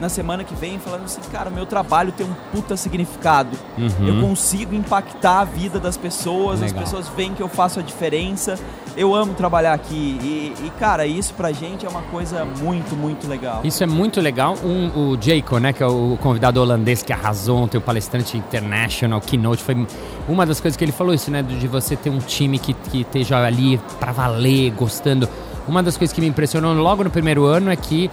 na 0.00 0.08
semana 0.08 0.44
que 0.44 0.54
vem 0.54 0.78
falando 0.78 1.04
assim, 1.04 1.20
cara, 1.30 1.50
meu 1.50 1.66
trabalho 1.66 2.12
tem 2.12 2.26
um 2.26 2.34
puta 2.52 2.76
significado. 2.76 3.56
Uhum. 3.78 4.08
Eu 4.08 4.20
consigo 4.20 4.74
impactar 4.74 5.40
a 5.40 5.44
vida 5.44 5.78
das 5.78 5.96
pessoas, 5.96 6.60
Legal. 6.60 6.76
as 6.76 6.84
pessoas 6.84 7.08
veem 7.08 7.34
que 7.34 7.42
eu 7.42 7.48
faço 7.48 7.80
a 7.80 7.82
diferença. 7.82 8.58
Eu 8.94 9.14
amo 9.14 9.32
trabalhar 9.32 9.72
aqui 9.72 10.18
e, 10.22 10.66
e, 10.66 10.70
cara, 10.78 11.06
isso 11.06 11.32
pra 11.34 11.50
gente 11.50 11.86
é 11.86 11.88
uma 11.88 12.02
coisa 12.02 12.44
muito, 12.44 12.94
muito 12.94 13.26
legal. 13.26 13.60
Isso 13.64 13.82
é 13.82 13.86
muito 13.86 14.20
legal. 14.20 14.54
Um, 14.62 15.12
o 15.12 15.18
Jaco, 15.20 15.58
né, 15.58 15.72
que 15.72 15.82
é 15.82 15.86
o 15.86 16.18
convidado 16.20 16.60
holandês 16.60 17.02
que 17.02 17.12
arrasou 17.12 17.58
ontem, 17.58 17.78
o 17.78 17.80
palestrante 17.80 18.36
international, 18.36 19.20
keynote, 19.20 19.62
foi 19.62 19.86
uma 20.28 20.44
das 20.44 20.60
coisas 20.60 20.76
que 20.76 20.84
ele 20.84 20.92
falou 20.92 21.14
isso, 21.14 21.30
né, 21.30 21.42
de 21.42 21.66
você 21.66 21.96
ter 21.96 22.10
um 22.10 22.18
time 22.18 22.58
que, 22.58 22.74
que 22.74 23.00
esteja 23.00 23.42
ali 23.42 23.80
pra 23.98 24.12
valer, 24.12 24.72
gostando. 24.72 25.28
Uma 25.66 25.82
das 25.82 25.96
coisas 25.96 26.12
que 26.12 26.20
me 26.20 26.26
impressionou 26.26 26.74
logo 26.74 27.04
no 27.04 27.10
primeiro 27.10 27.44
ano 27.44 27.70
é 27.70 27.76
que 27.76 28.10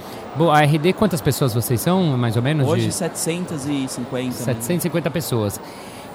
A 0.52 0.62
RD, 0.62 0.94
quantas 0.94 1.22
pessoas 1.22 1.54
vocês 1.54 1.82
são, 1.82 2.18
mais 2.18 2.36
ou 2.36 2.42
menos? 2.42 2.68
Hoje, 2.68 2.88
de... 2.88 2.94
750. 2.94 4.32
750 4.32 5.10
né? 5.10 5.14
pessoas. 5.14 5.60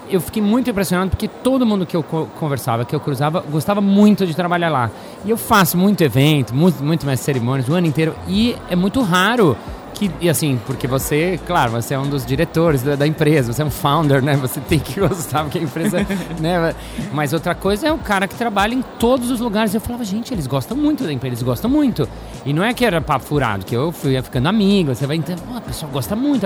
Eu 0.09 0.21
fiquei 0.21 0.41
muito 0.41 0.69
impressionado 0.69 1.09
porque 1.09 1.27
todo 1.27 1.65
mundo 1.65 1.85
que 1.85 1.95
eu 1.95 2.03
conversava, 2.03 2.85
que 2.85 2.95
eu 2.95 2.99
cruzava, 2.99 3.41
gostava 3.41 3.81
muito 3.81 4.25
de 4.25 4.35
trabalhar 4.35 4.69
lá. 4.69 4.91
E 5.23 5.29
eu 5.31 5.37
faço 5.37 5.77
muito 5.77 6.03
evento, 6.03 6.53
muito, 6.53 6.83
muito 6.83 7.05
mais 7.05 7.19
cerimônias 7.19 7.67
o 7.67 7.73
ano 7.73 7.87
inteiro. 7.87 8.15
E 8.27 8.55
é 8.69 8.75
muito 8.75 9.01
raro 9.01 9.57
que, 9.95 10.11
e 10.19 10.29
assim, 10.29 10.59
porque 10.67 10.87
você, 10.87 11.39
claro, 11.47 11.71
você 11.71 11.93
é 11.93 11.99
um 11.99 12.07
dos 12.07 12.25
diretores 12.25 12.83
da, 12.83 12.95
da, 12.95 13.07
empresa, 13.07 13.51
você 13.53 13.61
é 13.61 13.65
um 13.65 13.71
founder, 13.71 14.21
né? 14.21 14.35
Você 14.35 14.59
tem 14.59 14.77
que 14.77 14.99
gostar 14.99 15.43
porque 15.43 15.57
a 15.57 15.61
empresa, 15.61 16.05
né? 16.39 16.75
Mas 17.13 17.31
outra 17.31 17.55
coisa 17.55 17.87
é 17.87 17.93
o 17.93 17.97
cara 17.97 18.27
que 18.27 18.35
trabalha 18.35 18.73
em 18.73 18.83
todos 18.99 19.31
os 19.31 19.39
lugares. 19.39 19.73
Eu 19.73 19.79
falava, 19.79 20.03
gente, 20.03 20.33
eles 20.33 20.47
gostam 20.47 20.75
muito 20.75 21.05
da 21.05 21.13
empresa, 21.13 21.35
eles 21.35 21.43
gostam 21.43 21.71
muito. 21.71 22.07
E 22.45 22.53
não 22.53 22.63
é 22.63 22.73
que 22.73 22.85
era 22.85 22.99
papo 22.99 23.23
furado, 23.23 23.65
que 23.65 23.75
eu 23.75 23.91
fui 23.91 24.21
ficando 24.21 24.47
amigo, 24.47 24.93
você 24.93 25.07
vai 25.07 25.15
entender, 25.15 25.41
oh, 25.51 25.57
a 25.57 25.61
pessoa 25.61 25.89
gosta 25.89 26.15
muito. 26.15 26.45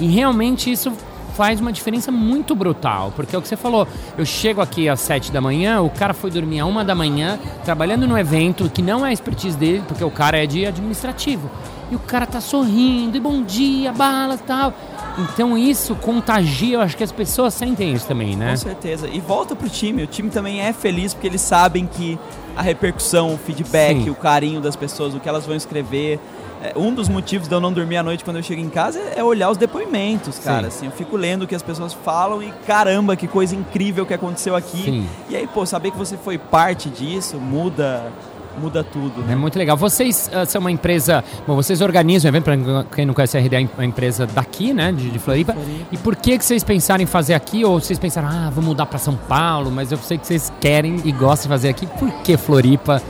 E 0.00 0.06
realmente 0.06 0.70
isso 0.70 0.92
faz 1.36 1.60
uma 1.60 1.72
diferença 1.72 2.10
muito 2.10 2.56
brutal, 2.56 3.12
porque 3.14 3.34
é 3.34 3.38
o 3.38 3.40
que 3.42 3.46
você 3.46 3.56
falou, 3.56 3.86
eu 4.18 4.26
chego 4.26 4.60
aqui 4.60 4.88
às 4.88 5.00
sete 5.00 5.30
da 5.30 5.40
manhã, 5.40 5.80
o 5.80 5.88
cara 5.88 6.12
foi 6.12 6.28
dormir 6.28 6.60
às 6.60 6.66
uma 6.66 6.84
da 6.84 6.94
manhã, 6.94 7.38
trabalhando 7.64 8.06
no 8.06 8.18
evento 8.18 8.68
que 8.68 8.82
não 8.82 9.06
é 9.06 9.12
expertise 9.12 9.56
dele, 9.56 9.82
porque 9.86 10.04
o 10.04 10.10
cara 10.10 10.42
é 10.42 10.44
de 10.44 10.66
administrativo 10.66 11.48
e 11.90 11.96
o 11.96 11.98
cara 11.98 12.26
tá 12.26 12.40
sorrindo, 12.40 13.16
e 13.16 13.20
bom 13.20 13.42
dia, 13.42 13.92
bala 13.92 14.38
tal. 14.38 14.72
Então 15.18 15.58
isso 15.58 15.94
contagia, 15.96 16.76
eu 16.76 16.80
acho 16.80 16.96
que 16.96 17.04
as 17.04 17.12
pessoas 17.12 17.52
sentem 17.54 17.92
isso 17.92 18.06
também, 18.06 18.36
né? 18.36 18.50
Com 18.50 18.56
certeza. 18.56 19.08
E 19.08 19.20
volta 19.20 19.56
pro 19.56 19.68
time, 19.68 20.02
o 20.02 20.06
time 20.06 20.30
também 20.30 20.60
é 20.60 20.72
feliz 20.72 21.12
porque 21.12 21.26
eles 21.26 21.40
sabem 21.40 21.86
que 21.86 22.18
a 22.56 22.62
repercussão, 22.62 23.34
o 23.34 23.38
feedback, 23.38 24.04
Sim. 24.04 24.10
o 24.10 24.14
carinho 24.14 24.60
das 24.60 24.76
pessoas, 24.76 25.14
o 25.14 25.20
que 25.20 25.28
elas 25.28 25.46
vão 25.46 25.56
escrever. 25.56 26.20
É, 26.62 26.74
um 26.76 26.92
dos 26.92 27.08
motivos 27.08 27.48
de 27.48 27.54
eu 27.54 27.60
não 27.60 27.72
dormir 27.72 27.96
à 27.96 28.02
noite 28.02 28.22
quando 28.22 28.36
eu 28.36 28.42
chego 28.42 28.60
em 28.60 28.68
casa 28.68 29.00
é 29.16 29.24
olhar 29.24 29.50
os 29.50 29.56
depoimentos, 29.56 30.38
cara. 30.38 30.66
Assim, 30.66 30.86
eu 30.86 30.92
fico 30.92 31.16
lendo 31.16 31.42
o 31.42 31.46
que 31.46 31.54
as 31.54 31.62
pessoas 31.62 31.94
falam 31.94 32.42
e 32.42 32.52
caramba, 32.66 33.16
que 33.16 33.26
coisa 33.26 33.56
incrível 33.56 34.04
que 34.04 34.12
aconteceu 34.12 34.54
aqui. 34.54 34.82
Sim. 34.82 35.08
E 35.30 35.36
aí, 35.36 35.46
pô, 35.46 35.64
saber 35.64 35.90
que 35.90 35.96
você 35.96 36.18
foi 36.18 36.36
parte 36.36 36.90
disso 36.90 37.38
muda 37.38 38.12
muda 38.58 38.82
tudo. 38.84 39.22
Né? 39.22 39.32
É 39.32 39.36
muito 39.36 39.58
legal. 39.58 39.76
Vocês 39.76 40.30
uh, 40.32 40.46
são 40.46 40.60
uma 40.60 40.70
empresa, 40.70 41.24
bom, 41.46 41.54
vocês 41.54 41.80
organizam 41.80 42.28
evento, 42.28 42.44
para 42.44 42.84
quem 42.94 43.06
não 43.06 43.14
conhece 43.14 43.36
a 43.36 43.40
RD, 43.40 43.56
é 43.56 43.68
uma 43.76 43.84
empresa 43.84 44.26
daqui, 44.26 44.72
né, 44.72 44.92
de, 44.92 45.10
de 45.10 45.18
Floripa. 45.18 45.52
Floripa. 45.52 45.86
E 45.92 45.96
por 45.96 46.16
que, 46.16 46.38
que 46.38 46.44
vocês 46.44 46.64
pensaram 46.64 47.02
em 47.02 47.06
fazer 47.06 47.34
aqui? 47.34 47.64
Ou 47.64 47.80
vocês 47.80 47.98
pensaram, 47.98 48.28
ah, 48.28 48.50
vou 48.50 48.62
mudar 48.62 48.86
para 48.86 48.98
São 48.98 49.16
Paulo, 49.16 49.70
mas 49.70 49.92
eu 49.92 49.98
sei 49.98 50.18
que 50.18 50.26
vocês 50.26 50.52
querem 50.60 51.00
e 51.04 51.12
gostam 51.12 51.44
de 51.44 51.48
fazer 51.48 51.68
aqui. 51.68 51.86
Por 51.86 52.10
que 52.22 52.36
Floripa? 52.36 53.02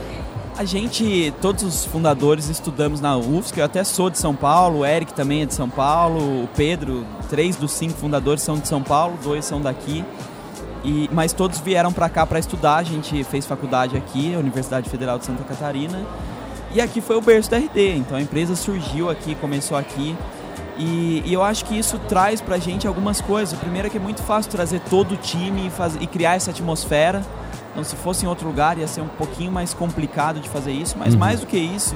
A 0.57 0.65
gente, 0.65 1.33
todos 1.41 1.63
os 1.63 1.85
fundadores, 1.85 2.49
estudamos 2.49 3.01
na 3.01 3.17
UFSC. 3.17 3.59
Eu 3.59 3.65
até 3.65 3.83
sou 3.83 4.09
de 4.09 4.19
São 4.19 4.35
Paulo, 4.35 4.79
o 4.79 4.85
Eric 4.85 5.13
também 5.13 5.41
é 5.41 5.45
de 5.45 5.55
São 5.55 5.69
Paulo, 5.69 6.43
o 6.43 6.49
Pedro, 6.55 7.05
três 7.29 7.55
dos 7.55 7.71
cinco 7.71 7.97
fundadores 7.97 8.43
são 8.43 8.59
de 8.59 8.67
São 8.67 8.83
Paulo, 8.83 9.17
dois 9.23 9.45
são 9.45 9.61
daqui. 9.61 10.05
E, 10.83 11.09
mas 11.11 11.33
todos 11.33 11.59
vieram 11.59 11.91
para 11.93 12.09
cá 12.09 12.25
para 12.25 12.39
estudar. 12.39 12.77
A 12.77 12.83
gente 12.83 13.23
fez 13.23 13.45
faculdade 13.45 13.95
aqui, 13.95 14.35
Universidade 14.37 14.89
Federal 14.89 15.19
de 15.19 15.25
Santa 15.25 15.43
Catarina. 15.43 15.99
E 16.73 16.79
aqui 16.81 17.01
foi 17.01 17.15
o 17.15 17.21
berço 17.21 17.51
da 17.51 17.57
RD. 17.57 17.97
Então 17.97 18.17
a 18.17 18.21
empresa 18.21 18.55
surgiu 18.55 19.09
aqui, 19.09 19.35
começou 19.35 19.77
aqui. 19.77 20.15
E, 20.77 21.21
e 21.25 21.33
eu 21.33 21.43
acho 21.43 21.65
que 21.65 21.77
isso 21.77 21.99
traz 21.99 22.41
para 22.41 22.55
a 22.55 22.59
gente 22.59 22.87
algumas 22.87 23.21
coisas. 23.21 23.53
O 23.53 23.57
primeiro 23.57 23.87
é 23.87 23.91
que 23.91 23.97
é 23.97 23.99
muito 23.99 24.23
fácil 24.23 24.51
trazer 24.51 24.79
todo 24.89 25.13
o 25.13 25.17
time 25.17 25.67
e, 25.67 25.69
faz, 25.69 25.95
e 25.99 26.07
criar 26.07 26.35
essa 26.35 26.51
atmosfera. 26.51 27.21
Então, 27.71 27.83
se 27.83 27.95
fosse 27.95 28.25
em 28.25 28.27
outro 28.27 28.47
lugar, 28.47 28.77
ia 28.77 28.87
ser 28.87 29.01
um 29.01 29.07
pouquinho 29.07 29.51
mais 29.51 29.73
complicado 29.73 30.39
de 30.39 30.49
fazer 30.49 30.71
isso. 30.71 30.95
Mas 30.97 31.13
uhum. 31.13 31.19
mais 31.19 31.39
do 31.39 31.45
que 31.45 31.57
isso, 31.57 31.95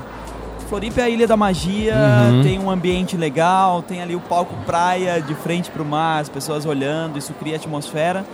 Floripa 0.69 1.01
é 1.01 1.03
a 1.03 1.09
Ilha 1.09 1.27
da 1.27 1.37
Magia, 1.37 1.95
uhum. 2.31 2.43
tem 2.43 2.59
um 2.59 2.71
ambiente 2.71 3.15
legal, 3.15 3.81
tem 3.81 4.01
ali 4.01 4.15
o 4.15 4.19
palco 4.19 4.55
praia 4.65 5.21
de 5.21 5.35
frente 5.35 5.69
para 5.69 5.81
o 5.81 5.85
mar, 5.85 6.21
as 6.21 6.29
pessoas 6.29 6.65
olhando, 6.65 7.17
isso 7.17 7.33
cria 7.33 7.55
atmosfera. 7.55 8.25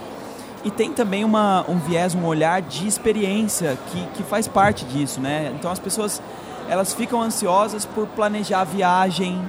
E 0.63 0.69
tem 0.69 0.93
também 0.93 1.24
uma, 1.24 1.65
um 1.67 1.78
viés, 1.78 2.13
um 2.13 2.26
olhar 2.26 2.62
de 2.62 2.88
experiência 2.88 3.78
que, 3.88 4.06
que 4.15 4.24
faz 4.24 4.47
parte 4.47 4.86
disso, 4.86 5.19
né? 5.19 5.52
Então 5.56 5.71
as 5.71 5.80
pessoas 5.80 6.21
elas 6.69 6.93
ficam 6.93 7.21
ansiosas 7.21 7.86
por 7.86 8.08
planejar 8.08 8.62
a 8.62 8.63
viagem, 8.63 9.41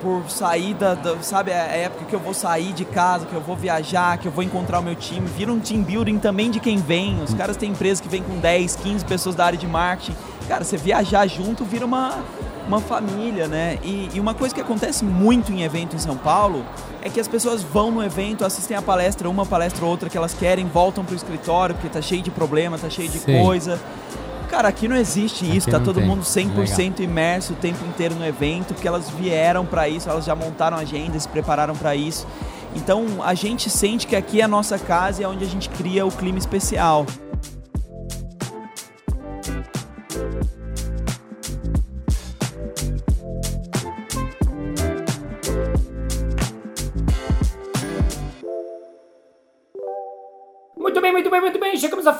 por 0.00 0.28
sair 0.30 0.74
da, 0.74 0.94
da, 0.94 1.20
sabe, 1.20 1.52
a 1.52 1.56
época 1.56 2.04
que 2.04 2.14
eu 2.14 2.20
vou 2.20 2.32
sair 2.32 2.72
de 2.72 2.84
casa, 2.84 3.26
que 3.26 3.34
eu 3.34 3.40
vou 3.40 3.56
viajar, 3.56 4.16
que 4.18 4.28
eu 4.28 4.32
vou 4.32 4.44
encontrar 4.44 4.78
o 4.78 4.82
meu 4.82 4.94
time, 4.94 5.26
vira 5.26 5.52
um 5.52 5.60
team 5.60 5.82
building 5.82 6.18
também 6.18 6.50
de 6.50 6.60
quem 6.60 6.78
vem. 6.78 7.22
Os 7.22 7.34
caras 7.34 7.56
têm 7.56 7.72
empresas 7.72 8.00
que 8.00 8.08
vêm 8.08 8.22
com 8.22 8.38
10, 8.38 8.76
15 8.76 9.04
pessoas 9.04 9.34
da 9.34 9.44
área 9.44 9.58
de 9.58 9.66
marketing. 9.66 10.16
Cara, 10.48 10.64
você 10.64 10.76
viajar 10.76 11.26
junto 11.26 11.64
vira 11.64 11.84
uma, 11.84 12.24
uma 12.66 12.80
família, 12.80 13.46
né? 13.46 13.78
E, 13.82 14.10
e 14.14 14.20
uma 14.20 14.34
coisa 14.34 14.54
que 14.54 14.60
acontece 14.60 15.04
muito 15.04 15.52
em 15.52 15.62
evento 15.62 15.94
em 15.94 15.98
São 15.98 16.16
Paulo 16.16 16.64
é 17.02 17.08
que 17.08 17.20
as 17.20 17.28
pessoas 17.28 17.62
vão 17.62 17.90
no 17.90 18.02
evento, 18.02 18.44
assistem 18.44 18.76
a 18.76 18.82
palestra, 18.82 19.28
uma 19.30 19.46
palestra 19.46 19.84
ou 19.84 19.90
outra 19.90 20.10
que 20.10 20.16
elas 20.16 20.34
querem, 20.34 20.66
voltam 20.66 21.04
pro 21.04 21.14
escritório 21.14 21.74
porque 21.74 21.88
tá 21.88 22.02
cheio 22.02 22.22
de 22.22 22.30
problema, 22.30 22.76
tá 22.76 22.90
cheio 22.90 23.08
de 23.08 23.18
Sim. 23.18 23.42
coisa. 23.42 23.78
Cara, 24.50 24.68
aqui 24.68 24.88
não 24.88 24.96
existe 24.96 25.44
isso, 25.44 25.68
aqui 25.68 25.78
tá 25.78 25.84
todo 25.84 25.96
tem. 25.96 26.06
mundo 26.06 26.22
100% 26.22 26.56
Legal. 26.56 26.92
imerso 27.00 27.52
o 27.52 27.56
tempo 27.56 27.84
inteiro 27.84 28.14
no 28.14 28.24
evento, 28.24 28.74
porque 28.74 28.86
elas 28.86 29.10
vieram 29.10 29.66
para 29.66 29.88
isso, 29.88 30.08
elas 30.08 30.24
já 30.24 30.34
montaram 30.34 30.76
agenda, 30.76 31.18
se 31.18 31.28
prepararam 31.28 31.74
para 31.74 31.94
isso. 31.94 32.26
Então 32.74 33.06
a 33.24 33.34
gente 33.34 33.70
sente 33.70 34.06
que 34.06 34.14
aqui 34.14 34.40
é 34.40 34.44
a 34.44 34.48
nossa 34.48 34.78
casa 34.78 35.22
e 35.22 35.24
é 35.24 35.28
onde 35.28 35.44
a 35.44 35.48
gente 35.48 35.68
cria 35.68 36.04
o 36.06 36.10
clima 36.10 36.38
especial. 36.38 37.06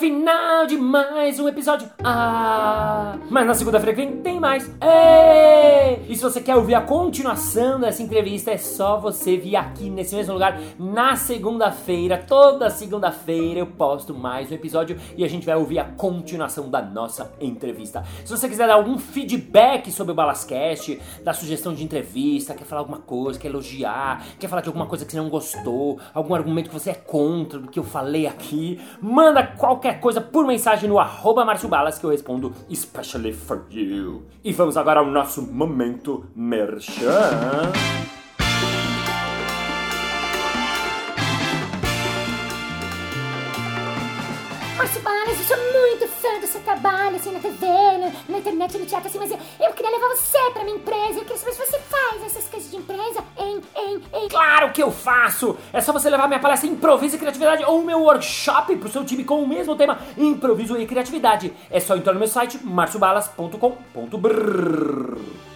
Final 0.07 0.69
de 0.69 0.79
mais 0.79 1.41
um 1.41 1.49
episódio. 1.49 1.91
Ah, 2.05 3.19
mas 3.29 3.45
na 3.45 3.55
segunda-feira 3.55 3.93
que 3.93 4.07
vem 4.07 4.19
tem 4.19 4.39
mais. 4.39 4.71
Ei! 4.81 6.07
E 6.09 6.15
se 6.15 6.23
você 6.23 6.41
quer 6.41 6.55
ouvir 6.55 6.77
a 6.77 6.81
continuação 6.81 7.81
dessa 7.81 8.05
entrevista, 8.05 8.53
é 8.53 8.57
só 8.57 9.01
você 9.01 9.37
vir 9.37 9.57
aqui 9.57 9.91
nesse 9.91 10.15
mesmo 10.15 10.35
lugar 10.35 10.61
na 10.79 11.17
segunda-feira. 11.17 12.25
Toda 12.25 12.71
segunda-feira 12.71 13.59
eu 13.59 13.67
posto 13.67 14.15
mais 14.15 14.49
um 14.49 14.55
episódio 14.55 14.97
e 15.17 15.25
a 15.25 15.29
gente 15.29 15.45
vai 15.45 15.57
ouvir 15.57 15.81
a 15.81 15.85
continuação 15.85 16.71
da 16.71 16.81
nossa 16.81 17.33
entrevista. 17.41 18.05
Se 18.25 18.31
você 18.31 18.49
quiser 18.49 18.69
dar 18.69 18.75
algum 18.75 18.99
feedback 18.99 19.91
sobre 19.91 20.13
o 20.13 20.15
Balascast, 20.15 21.01
dar 21.25 21.35
sugestão 21.35 21.75
de 21.75 21.83
entrevista, 21.83 22.55
quer 22.55 22.65
falar 22.65 22.83
alguma 22.83 22.99
coisa, 22.99 23.41
quer 23.41 23.49
elogiar, 23.49 24.25
quer 24.39 24.47
falar 24.47 24.63
de 24.63 24.69
alguma 24.69 24.87
coisa 24.87 25.05
que 25.05 25.11
você 25.11 25.19
não 25.19 25.29
gostou, 25.29 25.99
algum 26.15 26.33
argumento 26.33 26.69
que 26.69 26.79
você 26.79 26.91
é 26.91 26.95
contra 26.95 27.59
do 27.59 27.69
que 27.69 27.81
eu 27.81 27.85
falei 27.85 28.29
aqui, 28.29 28.81
manda 29.03 29.45
qualquer 29.45 29.96
coisa 29.97 30.21
por 30.21 30.47
mensagem 30.47 30.89
no 30.89 30.99
arroba 30.99 31.45
Márcio 31.45 31.69
Balas 31.69 31.99
que 31.99 32.05
eu 32.05 32.11
respondo 32.11 32.53
especially 32.69 33.33
for 33.33 33.65
you. 33.71 34.25
E 34.45 34.53
vamos 34.53 34.77
agora 34.77 35.01
ao 35.01 35.07
nosso 35.07 35.43
momento 35.43 36.25
merchan. 36.35 37.73
Márcio 44.77 45.01
Balas, 45.01 45.39
eu 45.39 45.45
sou 45.45 45.57
muito 45.57 46.07
fã 46.09 46.39
do 46.39 46.47
seu 46.47 46.61
trabalho, 46.61 47.17
assim, 47.17 47.33
na 47.33 47.39
TV, 47.39 47.67
na, 47.67 48.13
na 48.29 48.39
internet, 48.39 48.79
no 48.79 48.85
teatro, 48.85 49.09
assim, 49.09 49.19
mas 49.19 49.31
eu, 49.31 49.39
eu 49.61 49.73
queria 49.73 49.91
levar 49.91 50.09
você 50.09 50.39
pra 50.53 50.65
minha 50.65 50.77
empresa, 50.77 51.19
eu 51.19 51.25
queria 51.25 51.37
saber 51.39 51.53
se 51.53 51.59
você 51.59 51.79
faz, 51.81 52.23
assim, 52.25 52.36
em. 54.13 54.29
Claro 54.29 54.73
que 54.73 54.83
eu 54.83 54.91
faço! 54.91 55.57
É 55.73 55.81
só 55.81 55.93
você 55.93 56.11
levar 56.11 56.29
minha 56.29 56.41
palestra 56.41 56.69
Improviso 56.69 57.17
e 57.17 57.19
Criatividade 57.19 57.65
ou 57.65 57.83
meu 57.83 58.03
workshop 58.03 58.77
pro 58.77 58.89
seu 58.89 59.05
time 59.05 59.25
com 59.25 59.43
o 59.43 59.49
mesmo 59.49 59.77
tema 59.77 59.99
Improviso 60.17 60.77
e 60.77 60.87
Criatividade. 60.87 61.53
É 61.71 61.81
só 61.81 61.97
entrar 61.97 62.13
no 62.13 62.19
meu 62.19 62.29
site 62.29 62.59
marciobalas.com.br 62.65 65.56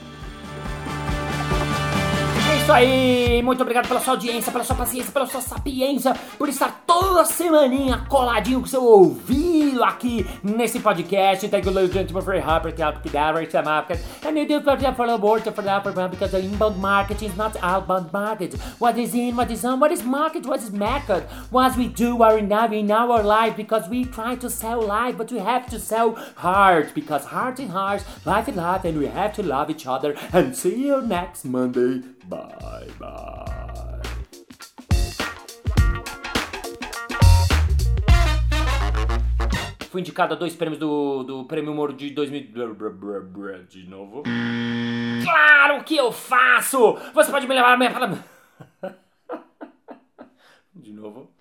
isso 2.71 2.73
aí! 2.73 3.43
Muito 3.43 3.63
obrigado 3.63 3.89
pela 3.89 4.01
sua 4.01 4.15
audiência, 4.15 4.53
pela 4.53 4.63
sua 4.63 4.77
paciência, 4.77 5.13
pela 5.13 5.27
sua 5.27 5.41
sapiência, 5.41 6.15
por 6.39 6.49
estar 6.49 6.83
toda 6.87 7.25
semaninha 7.25 8.07
coladinho 8.09 8.61
com 8.61 8.67
seu 8.67 8.85
ouvido 8.85 9.83
aqui 9.83 10.27
nesse 10.43 10.79
podcast. 10.79 11.49
Thank 11.49 11.67
you, 11.67 11.73
ladies 11.73 11.91
and 11.91 12.09
gentlemen, 12.09 12.23
for 12.23 12.35
your 12.35 12.45
help, 12.45 12.63
for 12.63 12.71
help, 12.71 13.03
for 13.03 13.11
help, 13.11 13.91
and 14.25 14.39
you 14.39 14.47
do 14.47 14.61
for 14.63 14.77
the 14.77 14.93
for 14.93 15.07
the 15.07 15.19
board, 15.19 15.43
for 15.43 15.63
the 15.63 15.81
for 15.83 16.09
because 16.09 16.31
the 16.31 16.39
inbound 16.39 16.79
marketing 16.79 17.31
is 17.31 17.37
not 17.37 17.57
outbound 17.63 18.13
market. 18.13 18.55
What 18.79 18.99
is 18.99 19.15
in, 19.15 19.35
what 19.37 19.51
is 19.51 19.65
on, 19.65 19.81
what 19.81 19.91
is 19.91 20.05
market, 20.05 20.47
what 20.47 20.63
is 20.63 20.71
market? 20.71 21.25
What 21.51 21.77
we 21.77 21.89
do 21.89 22.23
are 22.23 22.39
in 22.39 22.53
our, 22.53 22.73
in 22.73 22.91
our 22.91 23.23
life 23.23 23.57
because 23.57 23.89
we 23.89 24.05
try 24.05 24.37
to 24.37 24.49
sell 24.49 24.81
life, 24.83 25.17
but 25.19 25.33
we 25.33 25.39
have 25.39 25.69
to 25.71 25.81
sell 25.81 26.15
hard 26.37 26.95
because 26.95 27.25
heart 27.25 27.59
is 27.59 27.71
heart, 27.71 28.05
life 28.25 28.49
is 28.49 28.55
life, 28.55 28.85
and 28.85 28.99
we 28.99 29.07
have 29.07 29.33
to 29.35 29.43
love 29.43 29.71
each 29.71 29.87
other. 29.87 30.15
And 30.33 30.55
see 30.55 30.87
you 30.87 31.03
next 31.03 31.45
Monday. 31.45 32.03
Bye, 32.25 32.91
bye. 32.99 33.51
Fui 39.91 40.01
indicado 40.01 40.35
a 40.35 40.37
dois 40.37 40.55
prêmios 40.55 40.79
do, 40.79 41.25
do 41.25 41.45
Prêmio 41.47 41.75
Moro 41.75 41.93
de 41.93 42.11
2000. 42.11 42.53
De 43.69 43.89
novo. 43.89 44.23
Claro 45.25 45.83
que 45.83 45.97
eu 45.97 46.13
faço! 46.13 46.97
Você 47.13 47.31
pode 47.31 47.49
me 47.49 47.55
levar 47.55 47.73
a 47.73 47.77
minha. 47.77 47.91
De 50.73 50.93
novo. 50.93 51.33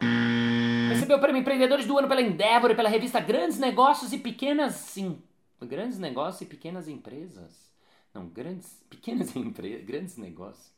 Recebeu 0.90 1.18
o 1.18 1.22
Prêmio 1.22 1.42
Empreendedores 1.42 1.86
do 1.86 1.98
Ano 1.98 2.08
pela 2.08 2.22
Endeavor 2.22 2.72
e 2.72 2.76
pela 2.76 2.90
revista 2.90 3.20
Grandes 3.20 3.60
Negócios 3.60 4.12
e 4.12 4.18
Pequenas. 4.18 4.74
Sim. 4.74 5.22
Grandes 5.62 6.00
Negócios 6.00 6.42
e 6.42 6.46
Pequenas 6.46 6.88
Empresas. 6.88 7.69
Não, 8.14 8.30
grandes. 8.30 8.84
Pequenas 8.90 9.36
empresas. 9.36 9.86
Grandes 9.86 10.18
negócios. 10.18 10.72